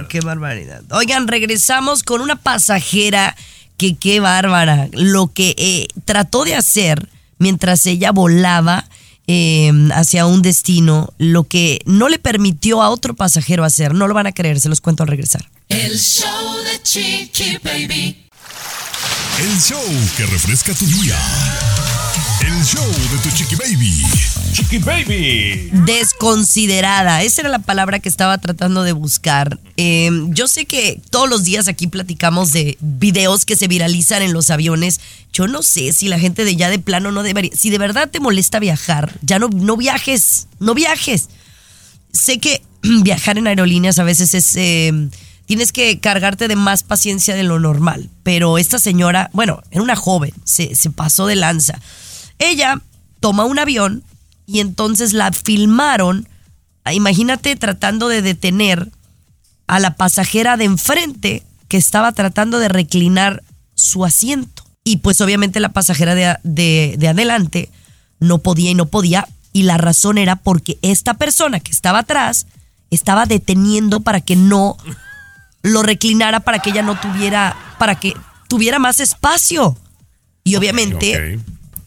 [0.08, 0.82] Qué barbaridad.
[0.90, 3.36] Oigan, regresamos con una pasajera
[3.76, 4.88] que qué bárbara.
[4.92, 7.08] Lo que eh, trató de hacer
[7.38, 8.86] mientras ella volaba
[9.28, 13.94] eh, hacia un destino, lo que no le permitió a otro pasajero hacer.
[13.94, 15.48] No lo van a creer, se los cuento al regresar.
[15.68, 18.26] El show de Chiqui Baby.
[19.38, 19.82] El show
[20.16, 21.16] que refresca tu día.
[22.40, 24.02] El show de tu chiqui baby.
[24.52, 25.70] Chiqui baby.
[25.84, 29.58] Desconsiderada, esa era la palabra que estaba tratando de buscar.
[29.76, 34.32] Eh, yo sé que todos los días aquí platicamos de videos que se viralizan en
[34.32, 35.00] los aviones.
[35.32, 37.50] Yo no sé si la gente de ya de plano no debería.
[37.54, 41.28] Si de verdad te molesta viajar, ya no, no viajes, no viajes.
[42.12, 42.62] Sé que
[43.02, 44.54] viajar en aerolíneas a veces es.
[44.56, 45.08] eh,
[45.46, 48.10] tienes que cargarte de más paciencia de lo normal.
[48.22, 51.80] Pero esta señora, bueno, era una joven, se, se pasó de lanza.
[52.38, 52.80] Ella
[53.20, 54.02] toma un avión
[54.46, 56.28] y entonces la filmaron.
[56.84, 58.90] ah, Imagínate tratando de detener
[59.66, 63.42] a la pasajera de enfrente que estaba tratando de reclinar
[63.74, 64.64] su asiento.
[64.84, 67.70] Y pues obviamente la pasajera de, de- de adelante
[68.20, 69.26] no podía y no podía.
[69.52, 72.46] Y la razón era porque esta persona que estaba atrás
[72.90, 74.76] estaba deteniendo para que no
[75.66, 78.14] lo reclinara, para que ella no tuviera, para que
[78.48, 79.76] tuviera más espacio.
[80.44, 81.40] Y obviamente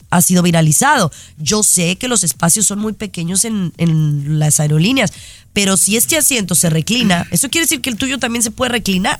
[0.09, 1.11] ha sido viralizado.
[1.37, 5.13] Yo sé que los espacios son muy pequeños en, en las aerolíneas,
[5.53, 8.71] pero si este asiento se reclina, eso quiere decir que el tuyo también se puede
[8.71, 9.19] reclinar,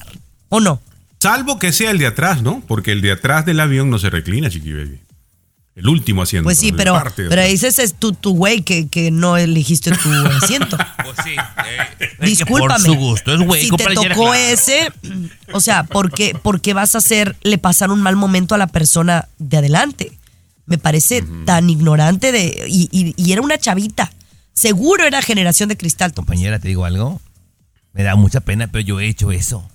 [0.50, 0.82] ¿o no?
[1.20, 2.62] Salvo que sea el de atrás, ¿no?
[2.68, 5.00] Porque el de atrás del avión no se reclina, chiqui baby.
[5.80, 6.44] El último asiento.
[6.44, 10.10] Pues sí, pero, parte pero ese es tu, tu güey que, que no elegiste tu
[10.44, 10.78] asiento.
[10.78, 11.32] Pues sí.
[11.36, 12.84] eh, Discúlpame.
[12.86, 14.34] Por su gusto, es güey, si te tocó claro.
[14.34, 14.92] ese,
[15.54, 18.58] o sea, ¿por qué, por qué vas a hacer le pasar un mal momento a
[18.58, 20.12] la persona de adelante?
[20.66, 24.12] Me parece tan ignorante de y, y- y era una chavita.
[24.54, 26.14] Seguro era generación de cristal.
[26.14, 27.22] Compañera, te digo algo.
[27.94, 29.68] Me da mucha pena, pero yo he hecho eso.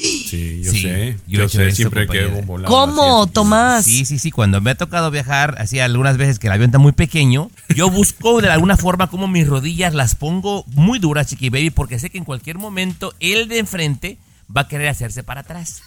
[0.00, 1.16] Sí, yo Sí, sé.
[1.26, 2.74] yo Yo, he hecho sé, eso, siempre que volado.
[2.74, 3.84] ¿Cómo, Tomás?
[3.84, 4.30] Sí, sí, sí.
[4.30, 7.90] Cuando me ha tocado viajar, así algunas veces que el avión está muy pequeño, yo
[7.90, 12.10] busco de alguna forma como mis rodillas las pongo muy duras, Chiqui Baby, porque sé
[12.10, 14.18] que en cualquier momento el de enfrente
[14.54, 15.82] va a querer hacerse para atrás.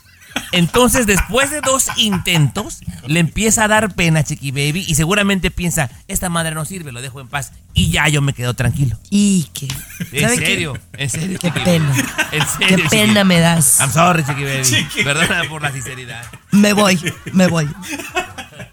[0.52, 5.90] Entonces, después de dos intentos, le empieza a dar pena, Chiqui Baby, y seguramente piensa,
[6.08, 7.52] esta madre no sirve, lo dejo en paz.
[7.74, 9.00] Y ya yo me quedo tranquilo.
[9.10, 9.68] Y que.
[10.12, 10.46] En ¿sabe qué?
[10.46, 11.40] serio, en serio.
[11.40, 11.96] Qué Chiqui pena.
[12.32, 12.68] En serio.
[12.68, 12.90] Qué Chiqui.
[12.90, 13.80] pena me das.
[13.80, 14.64] I'm sorry, Chiqui Baby.
[14.64, 16.24] Chiqui Perdona por la sinceridad.
[16.52, 17.00] Me voy,
[17.32, 17.68] me voy.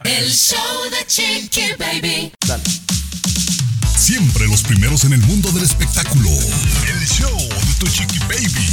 [0.04, 0.58] El show
[0.90, 2.32] de Chiqui Baby.
[3.96, 6.30] Siempre los primeros en el mundo del espectáculo.
[6.30, 8.69] El show de tu chiqui baby.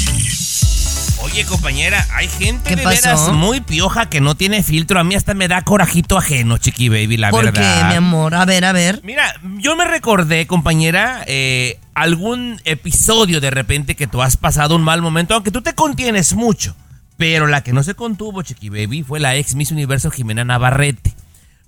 [1.38, 3.00] Oye, compañera, hay gente ¿Qué de pasó?
[3.04, 5.00] veras muy pioja que no tiene filtro.
[5.00, 7.82] A mí hasta me da corajito ajeno, chiqui baby, la ¿Por verdad.
[7.82, 8.34] qué, mi amor?
[8.34, 9.02] A ver, a ver.
[9.04, 14.82] Mira, yo me recordé, compañera, eh, algún episodio de repente que tú has pasado un
[14.82, 16.76] mal momento, aunque tú te contienes mucho.
[17.18, 21.14] Pero la que no se contuvo, chiqui baby, fue la ex Miss Universo Jimena Navarrete.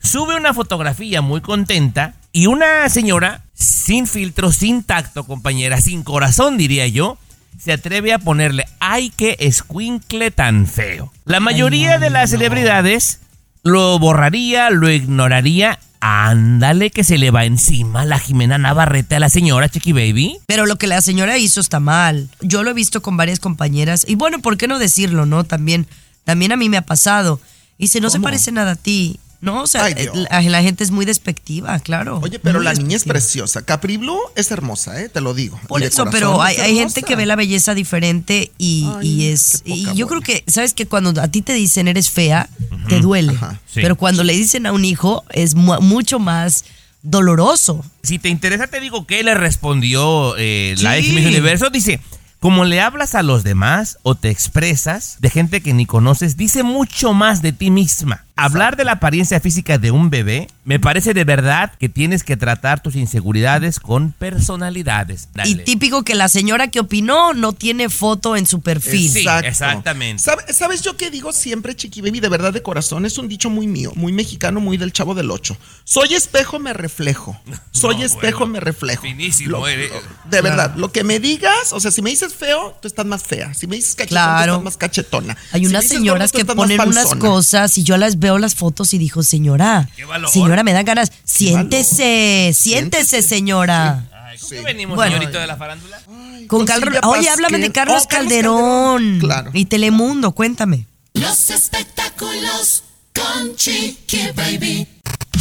[0.01, 6.57] Sube una fotografía muy contenta y una señora sin filtro, sin tacto, compañera, sin corazón,
[6.57, 7.19] diría yo,
[7.59, 11.11] se atreve a ponerle, ay, qué escuincle tan feo.
[11.25, 13.19] La mayoría de las celebridades
[13.63, 15.79] lo borraría, lo ignoraría.
[16.01, 20.37] Ándale que se le va encima la Jimena Navarrete a la señora Chiqui Baby.
[20.45, 22.29] Pero lo que la señora hizo está mal.
[22.39, 24.05] Yo lo he visto con varias compañeras.
[24.07, 25.43] Y bueno, ¿por qué no decirlo, no?
[25.43, 25.87] También,
[26.23, 27.41] también a mí me ha pasado.
[27.77, 29.19] Y dice, no se parece nada a ti.
[29.41, 30.17] No, o sea, Ay, Dios.
[30.29, 32.19] la, la gente es muy despectiva, claro.
[32.21, 33.61] Oye, pero Muy la niña es preciosa.
[33.63, 35.07] Capri Blue es hermosa, ¿eh?
[35.07, 35.57] Te lo digo.
[35.69, 39.61] Por eso, pero hay, es hay gente que ve la belleza diferente y, y es.
[39.65, 42.49] Y yo creo que, ¿sabes que Cuando a ti te dicen eres fea,
[42.89, 43.31] te duele.
[43.33, 43.79] Sí.
[43.81, 46.65] Pero cuando le dicen a un hijo, es mu- mucho más
[47.01, 47.83] doloroso.
[48.03, 51.05] Si te interesa, te digo que le respondió eh, la Sí.
[51.05, 51.69] ex Miss Universo.
[51.69, 51.99] Dice,
[52.39, 56.63] como le hablas a los demás o te expresas de gente que ni conoces, dice
[56.63, 58.25] mucho más de ti misma.
[58.37, 62.37] Hablar de la apariencia física de un bebé, me parece de verdad que tienes que
[62.37, 65.29] tratar tus inseguridades con personalidades.
[65.33, 65.49] Dale.
[65.49, 69.09] Y típico que la señora que opinó no tiene foto en su perfil.
[69.09, 70.21] Sí, exactamente.
[70.21, 72.19] ¿Sabe- ¿Sabes yo qué digo siempre, Chiqui Baby?
[72.19, 73.07] De verdad, de corazón.
[73.07, 75.57] Es un dicho muy mío, muy mexicano, muy del chavo del ocho.
[75.85, 77.35] Soy espejo, me reflejo.
[77.71, 78.53] Soy No, espejo, bueno.
[78.53, 79.01] me reflejo.
[79.01, 79.89] Finísimo, Lo- eres.
[79.91, 83.07] lo- de verdad, lo que me digas, o sea, si me dices feo, tú estás
[83.07, 83.55] más fea.
[83.55, 84.53] Si me dices cachetón, Claro.
[84.53, 85.35] tú estás más cachetona.
[85.51, 88.99] Hay unas señoras gordo, que ponen unas cosas y yo las veo las fotos y
[88.99, 90.29] digo, señora, valor.
[90.29, 91.11] señora, me dan ganas.
[91.23, 94.05] Siéntese, siéntese, señora.
[94.39, 95.13] ¿Con qué venimos, Bueno.
[95.15, 96.01] señorito de la farándula?
[96.47, 99.19] Con Carlos, oye, háblame de Carlos Oh, Carlos Calderón.
[99.19, 99.51] Claro.
[99.53, 100.85] Y Telemundo, cuéntame.
[101.13, 102.83] Los espectáculos
[103.13, 104.87] con Chiqui Baby.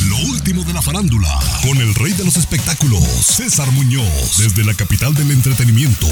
[0.08, 1.28] Lo último de la farándula,
[1.62, 6.06] con el rey de los espectáculos, César Muñoz, desde la capital del entretenimiento,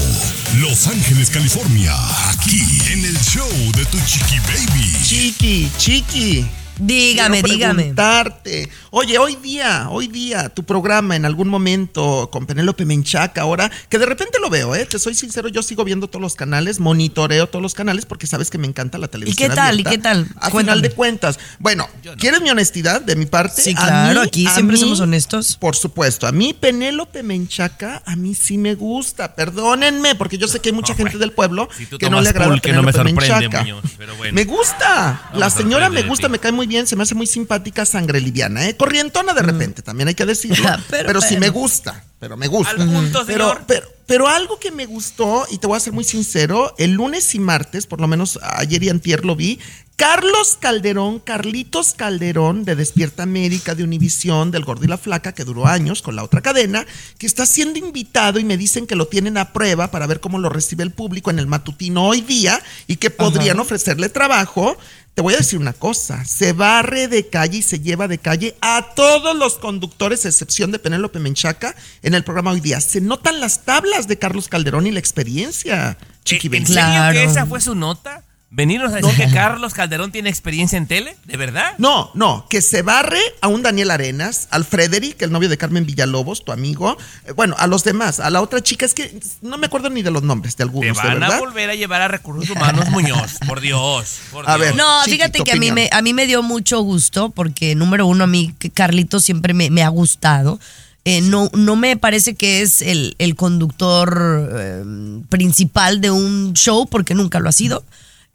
[0.59, 1.93] Los Ángeles, California,
[2.29, 5.03] aquí en el show de tu chiqui baby.
[5.03, 6.45] Chiqui, chiqui.
[6.79, 7.75] Dígame, Quiero dígame.
[7.75, 8.69] preguntarte.
[8.91, 13.97] Oye, hoy día, hoy día, tu programa en algún momento con Penélope Menchaca, ahora, que
[13.97, 14.85] de repente lo veo, ¿eh?
[14.85, 18.49] Te soy sincero, yo sigo viendo todos los canales, monitoreo todos los canales porque sabes
[18.49, 19.49] que me encanta la televisión.
[19.49, 19.69] qué tal?
[19.73, 19.89] abierta.
[19.89, 20.27] ¿Y qué tal?
[20.35, 20.59] A Cuéntame.
[20.61, 21.39] final de cuentas.
[21.59, 23.61] Bueno, ¿quieres mi honestidad de mi parte?
[23.61, 25.57] Sí, claro, mí- aquí siempre mí, somos honestos.
[25.57, 29.35] Por supuesto, a mí Penélope Menchaca, a mí sí me gusta.
[29.35, 32.47] Perdónenme, porque yo sé que hay mucha gente del pueblo Si que no le agrada
[32.49, 33.61] no me Penélope sorprende, Menchaca.
[33.63, 34.33] Muñoz, pero bueno.
[34.35, 35.29] Me gusta.
[35.33, 37.85] No la me señora me gusta, me cae muy bien, se me hace muy simpática,
[37.85, 38.77] sangre liviana, ¿eh?
[38.77, 40.69] Corrientona de repente, también hay que decirlo.
[40.89, 42.71] pero Pero sí me gusta, pero me gusta.
[42.71, 46.03] Al punto, pero, pero, pero algo que me gustó, y te voy a ser muy
[46.03, 49.59] sincero, el lunes y martes, por lo menos ayer y antier lo vi,
[49.97, 55.43] Carlos Calderón, Carlitos Calderón de Despierta América, de Univisión, del Gordo y la Flaca, que
[55.43, 56.85] duró años con la otra cadena,
[57.17, 60.37] que está siendo invitado y me dicen que lo tienen a prueba para ver cómo
[60.37, 64.77] lo recibe el público en el matutino hoy día y que podrían ofrecerle trabajo.
[65.15, 68.55] Te voy a decir una cosa, se barre de calle y se lleva de calle
[68.61, 72.81] a todos los conductores, a excepción de Penélope Menchaca, en el programa hoy día.
[72.81, 77.13] Se notan las tablas de Carlos Calderón y la experiencia, Chiqui ¿En serio Claro.
[77.13, 78.26] que esa fue su nota?
[78.49, 81.17] ¿Venirnos a decir que Carlos Calderón tiene experiencia en tele?
[81.25, 81.73] ¿De verdad?
[81.79, 85.85] No, no, que se barre a un Daniel Arenas, al Frederick, el novio de Carmen
[85.85, 89.57] Villalobos, tu amigo, eh, bueno, a los demás, a la otra chica, es que no
[89.57, 92.01] me acuerdo ni de los nombres de Te algunos, de van a volver a llevar
[92.01, 93.33] a recursos humanos, Muñoz.
[93.45, 94.19] Por Dios.
[94.31, 94.67] por A Dios.
[94.67, 94.75] ver.
[94.77, 98.23] No, fíjate que a mí, me, a mí me dio mucho gusto porque, número uno,
[98.23, 100.57] a mí Carlito siempre me, me ha gustado.
[101.03, 104.83] Eh, no, no me parece que es el, el conductor eh,
[105.29, 107.83] principal de un show porque nunca lo ha sido.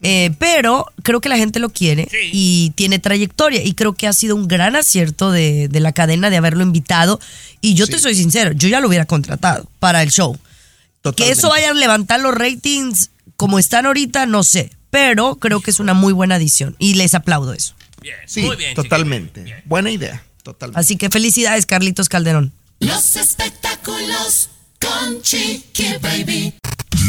[0.04, 4.12] Eh, pero creo que la gente lo quiere y tiene trayectoria y creo que ha
[4.12, 7.20] sido un gran acierto de, de la cadena de haberlo invitado
[7.60, 10.36] y yo te soy sincero, yo ya lo hubiera contratado para el show.
[11.16, 14.70] Que eso vaya a levantar los ratings como están ahorita, no sé.
[14.90, 17.74] Pero creo que es una muy buena adición y les aplaudo eso.
[18.26, 19.62] Sí, totalmente.
[19.64, 20.78] Buena idea, totalmente.
[20.80, 22.52] Así que felicidades, Carlitos Calderón.
[22.78, 24.50] Los espectáculos
[24.80, 26.54] con Chiqui Baby.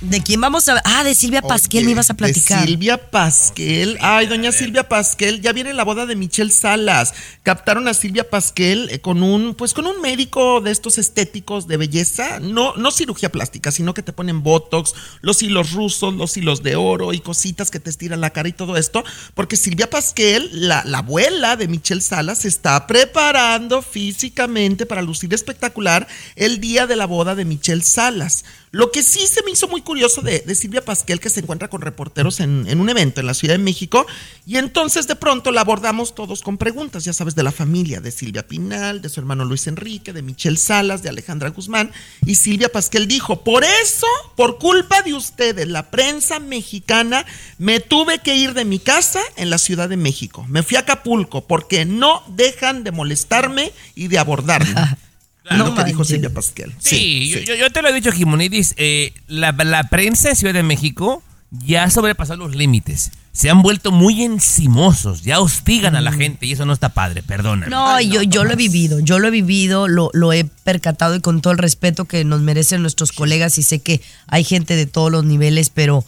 [0.00, 2.62] ¿De quién vamos a Ah, de Silvia Pasquel me ibas a platicar.
[2.62, 3.98] De Silvia Pasquel.
[4.00, 7.12] Ay, doña Silvia Pasquel, ya viene la boda de Michelle Salas.
[7.42, 11.76] Captaron a Silvia Pasquel eh, con un, pues con un médico de estos estéticos de
[11.76, 12.40] belleza.
[12.40, 16.76] No, no cirugía plástica, sino que te ponen botox, los hilos rusos, los hilos de
[16.76, 19.04] oro y cositas que te estiran la cara y todo esto.
[19.34, 25.34] Porque Silvia Pasquel, la, la abuela de Michelle Salas, se está preparando físicamente para lucir
[25.34, 28.44] espectacular el día de la boda de Michelle Salas.
[28.72, 31.80] Lo que sí se me hizo muy curioso de, Silvia Pasquel, que se encuentra con
[31.80, 34.06] reporteros en, en un evento en la Ciudad de México,
[34.46, 38.12] y entonces de pronto la abordamos todos con preguntas, ya sabes, de la familia, de
[38.12, 41.90] Silvia Pinal, de su hermano Luis Enrique, de Michelle Salas, de Alejandra Guzmán,
[42.24, 44.06] y Silvia Pasquel dijo, por eso,
[44.36, 47.26] por culpa de ustedes, la prensa mexicana,
[47.58, 50.46] me tuve que ir de mi casa en la Ciudad de México.
[50.48, 54.74] Me fui a Acapulco porque no dejan de molestarme y de abordarme.
[55.48, 56.74] Es lo que dijo Silvia Pasquel.
[56.78, 58.74] Sí, yo, yo- yo te lo he dicho, Jimonidis.
[58.76, 63.10] eh, la, la prensa de Ciudad de México ya ha sobrepasado los límites.
[63.32, 67.22] Se han vuelto muy encimosos, ya hostigan a la gente y eso no está padre,
[67.22, 67.68] perdóname.
[67.68, 67.70] Mm.
[67.70, 71.20] No, yo, yo lo he vivido, yo lo he vivido, lo, lo he percatado y
[71.20, 74.86] con todo el respeto que nos merecen nuestros colegas y sé que hay gente de
[74.86, 76.04] todos los niveles, pero,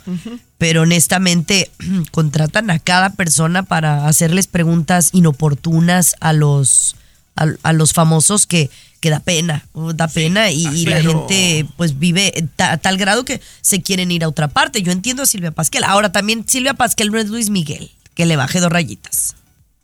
[0.58, 1.70] pero honestamente
[2.10, 6.96] contratan a cada persona para hacerles preguntas inoportunas a los,
[7.36, 8.70] a, a los famosos que,
[9.00, 12.96] que da pena, oh, da pena y, y la gente pues vive ta- a tal
[12.98, 14.82] grado que se quieren ir a otra parte.
[14.82, 15.84] Yo entiendo a Silvia Pasquel.
[15.84, 19.34] Ahora también Silvia Pasquel no es Luis Miguel, que le baje dos rayitas.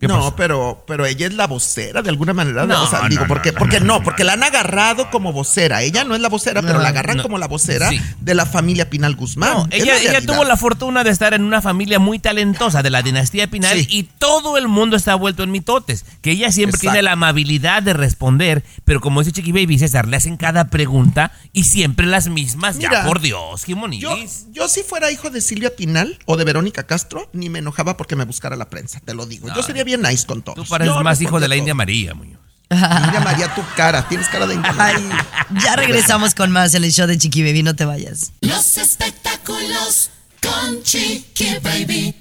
[0.01, 2.67] No, pero, pero ella es la vocera de alguna manera.
[2.67, 5.33] No, o sea, no, digo, no, porque, no, porque no, porque la han agarrado como
[5.33, 5.83] vocera.
[5.83, 7.23] Ella no es la vocera, pero la agarran no.
[7.25, 8.01] como la vocera Sí.
[8.21, 9.67] de la familia Pinal Guzmán.
[9.71, 13.03] Ella, la ella tuvo la fortuna de estar en una familia muy talentosa de la
[13.03, 16.05] dinastía Pinal y todo el mundo está vuelto en mitotes.
[16.23, 16.93] Que ella siempre Exacto.
[16.93, 21.33] tiene la amabilidad de responder, pero como dice Chiqui Baby César, le hacen cada pregunta
[21.53, 22.77] y siempre las mismas.
[22.77, 24.17] Mira, ya, por Dios, qué Yo,
[24.53, 28.15] yo si fuera hijo de Silvia Pinal o de Verónica Castro, ni me enojaba porque
[28.15, 29.49] me buscara la prensa, te lo digo.
[29.55, 30.57] Yo sería bien nice con todos.
[30.57, 31.59] Tú pareces más hijo de la todo.
[31.61, 32.39] India María, Muñoz.
[32.71, 35.27] India María, tu cara, tienes cara de India María.
[35.65, 38.33] Ya regresamos con más en el show de Chiqui Baby, no te vayas.
[38.43, 40.11] Los espectáculos
[40.43, 42.15] con Chiqui Baby.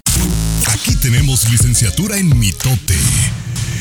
[0.72, 2.96] Aquí tenemos licenciatura en mitote.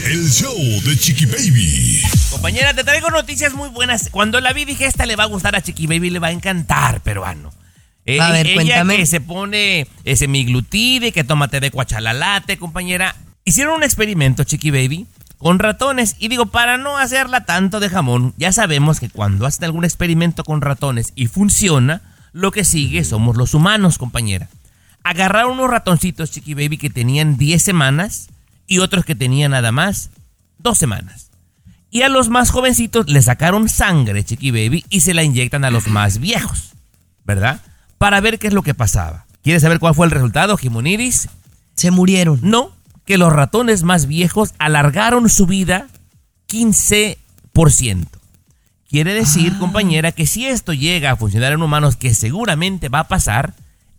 [0.06, 2.02] El show de Chiqui Baby.
[2.32, 4.10] Compañera, te traigo noticias muy buenas.
[4.12, 6.32] Cuando la vi dije, esta le va a gustar a Chiqui Baby, le va a
[6.32, 7.52] encantar, peruano.
[8.06, 8.98] Eh, A ver, ella cuéntame.
[8.98, 13.16] que se pone ese miglutide, que tómate de cuachalalate, compañera.
[13.48, 16.18] Hicieron un experimento, Chiqui Baby, con ratones.
[16.20, 20.44] Y digo, para no hacerla tanto de jamón, ya sabemos que cuando hacen algún experimento
[20.44, 22.02] con ratones y funciona,
[22.34, 24.50] lo que sigue somos los humanos, compañera.
[25.02, 28.28] Agarraron unos ratoncitos, Chiqui Baby, que tenían 10 semanas
[28.68, 30.10] y otros que tenían nada más
[30.58, 31.30] 2 semanas.
[31.90, 35.72] Y a los más jovencitos le sacaron sangre, Chiqui Baby, y se la inyectan a
[35.72, 36.74] los más viejos,
[37.24, 37.62] ¿verdad?
[37.98, 39.26] Para ver qué es lo que pasaba.
[39.42, 41.30] ¿Quieres saber cuál fue el resultado, Jimoniris?
[41.76, 42.40] Se murieron.
[42.42, 42.76] No,
[43.08, 45.88] que los ratones más viejos alargaron su vida
[46.48, 48.08] 15%.
[48.90, 49.60] Quiere decir, Ah.
[49.60, 53.54] compañera, que si esto llega a funcionar en humanos, que seguramente va a pasar,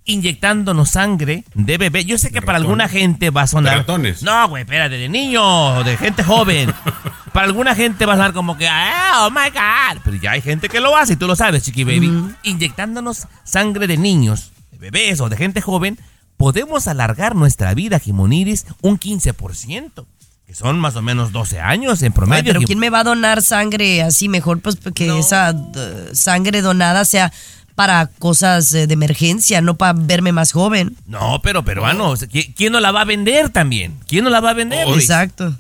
[0.05, 2.05] inyectándonos sangre de bebé.
[2.07, 3.73] Yo sé que para alguna gente va a sonar.
[3.75, 4.23] De ratones.
[4.23, 6.73] No, güey, espérate, de niño, de gente joven.
[7.35, 10.01] para alguna gente va a sonar como que, ah, oh my God.
[10.05, 12.11] Pero ya hay gente que lo hace y tú lo sabes, Chiqui Baby.
[12.43, 15.99] Inyectándonos sangre de niños, de bebés o de gente joven,
[16.39, 20.07] podemos alargar nuestra vida, Jimoniris, un 15%.
[20.47, 22.45] Que son más o menos 12 años en Ay, promedio.
[22.55, 24.31] pero ¿quién me va a donar sangre así?
[24.31, 27.31] Mejor pues que esa eh, sangre donada sea
[27.75, 30.97] para cosas eh, de emergencia, no para verme más joven.
[31.07, 33.99] No, pero peruano, ¿qui- ¿quién no la va a vender también?
[34.09, 34.87] ¿Quién no la va a vender?
[34.87, 35.11] O- Luis?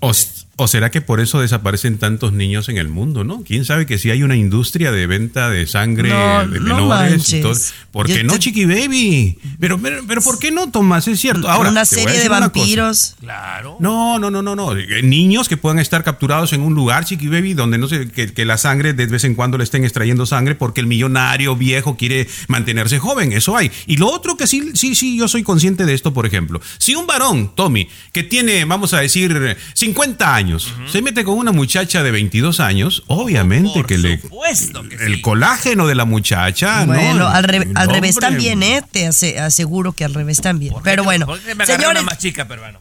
[0.01, 0.11] O,
[0.59, 3.43] o será que por eso desaparecen tantos niños en el mundo, no?
[3.45, 7.33] ¿Quién sabe que si hay una industria de venta de sangre No, de no menores
[7.33, 7.43] y manches.
[7.43, 7.55] todo?
[7.93, 9.39] ¿Por Yo qué no, te- Chiqui Baby?
[9.61, 11.09] Pero, pero, pero ¿por qué no, Tomás?
[11.09, 11.49] Es cierto.
[11.49, 13.15] Ahora, una serie de vampiros.
[13.21, 13.77] Claro.
[13.81, 14.75] No, no, no, no, no.
[15.03, 18.45] Niños que puedan estar capturados en un lugar, Chiqui Baby, donde no sé, que, que
[18.45, 22.27] la sangre de vez en cuando le estén extrayendo sangre porque el millonario viejo quiere
[22.49, 23.33] mantenerse joven.
[23.33, 23.71] Eso hay.
[23.87, 26.61] Y lo otro que sí, sí, sí, yo soy consciente de esto, por ejemplo.
[26.79, 30.48] Si un varón, Tommy, que tiene, vamos a decir, 50 años,
[30.91, 34.21] se mete con una muchacha de 22 años, obviamente que le.
[35.01, 36.95] el colágeno de la muchacha, ¿no?
[36.95, 38.83] Bueno, al, re- al No, revés también, ¿eh?
[38.91, 40.75] Te ase- aseguro que al revés también.
[40.83, 42.81] Pero bueno, ¿Por qué me señores, una más chica, peruano?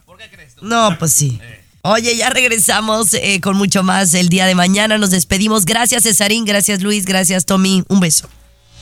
[0.62, 1.40] no, pues sí.
[1.82, 4.98] Oye, ya regresamos eh, con mucho más el día de mañana.
[4.98, 5.64] Nos despedimos.
[5.64, 6.44] Gracias, Cesarín.
[6.44, 7.04] Gracias, Luis.
[7.06, 7.84] Gracias, Tommy.
[7.88, 8.28] Un beso.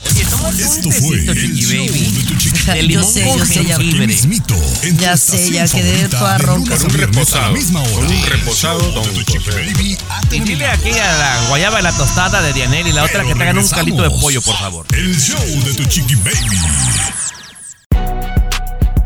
[0.05, 2.75] Esto fue el show de tu chiquita.
[2.77, 4.55] Yo sé, yo sé, ya- mismito,
[4.99, 6.75] Ya sé, ya quedé toda de ronca.
[6.75, 7.93] un reposado, misma hora.
[7.93, 9.97] con un reposado, don de Chiqui Baby
[10.31, 13.33] Y dile aquí a la guayaba de la tostada de Dianel y la otra que
[13.35, 14.85] te hagan un calito de pollo, por favor.
[14.93, 16.57] El show de tu Chiqui Baby.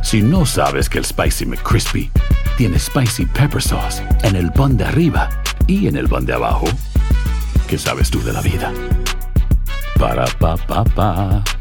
[0.03, 2.11] Si no sabes que el Spicy McCrispy
[2.57, 5.29] tiene Spicy Pepper Sauce en el pan de arriba
[5.67, 6.65] y en el pan de abajo,
[7.67, 8.71] ¿qué sabes tú de la vida?
[10.01, 11.60] Ba-da-ba-ba-ba.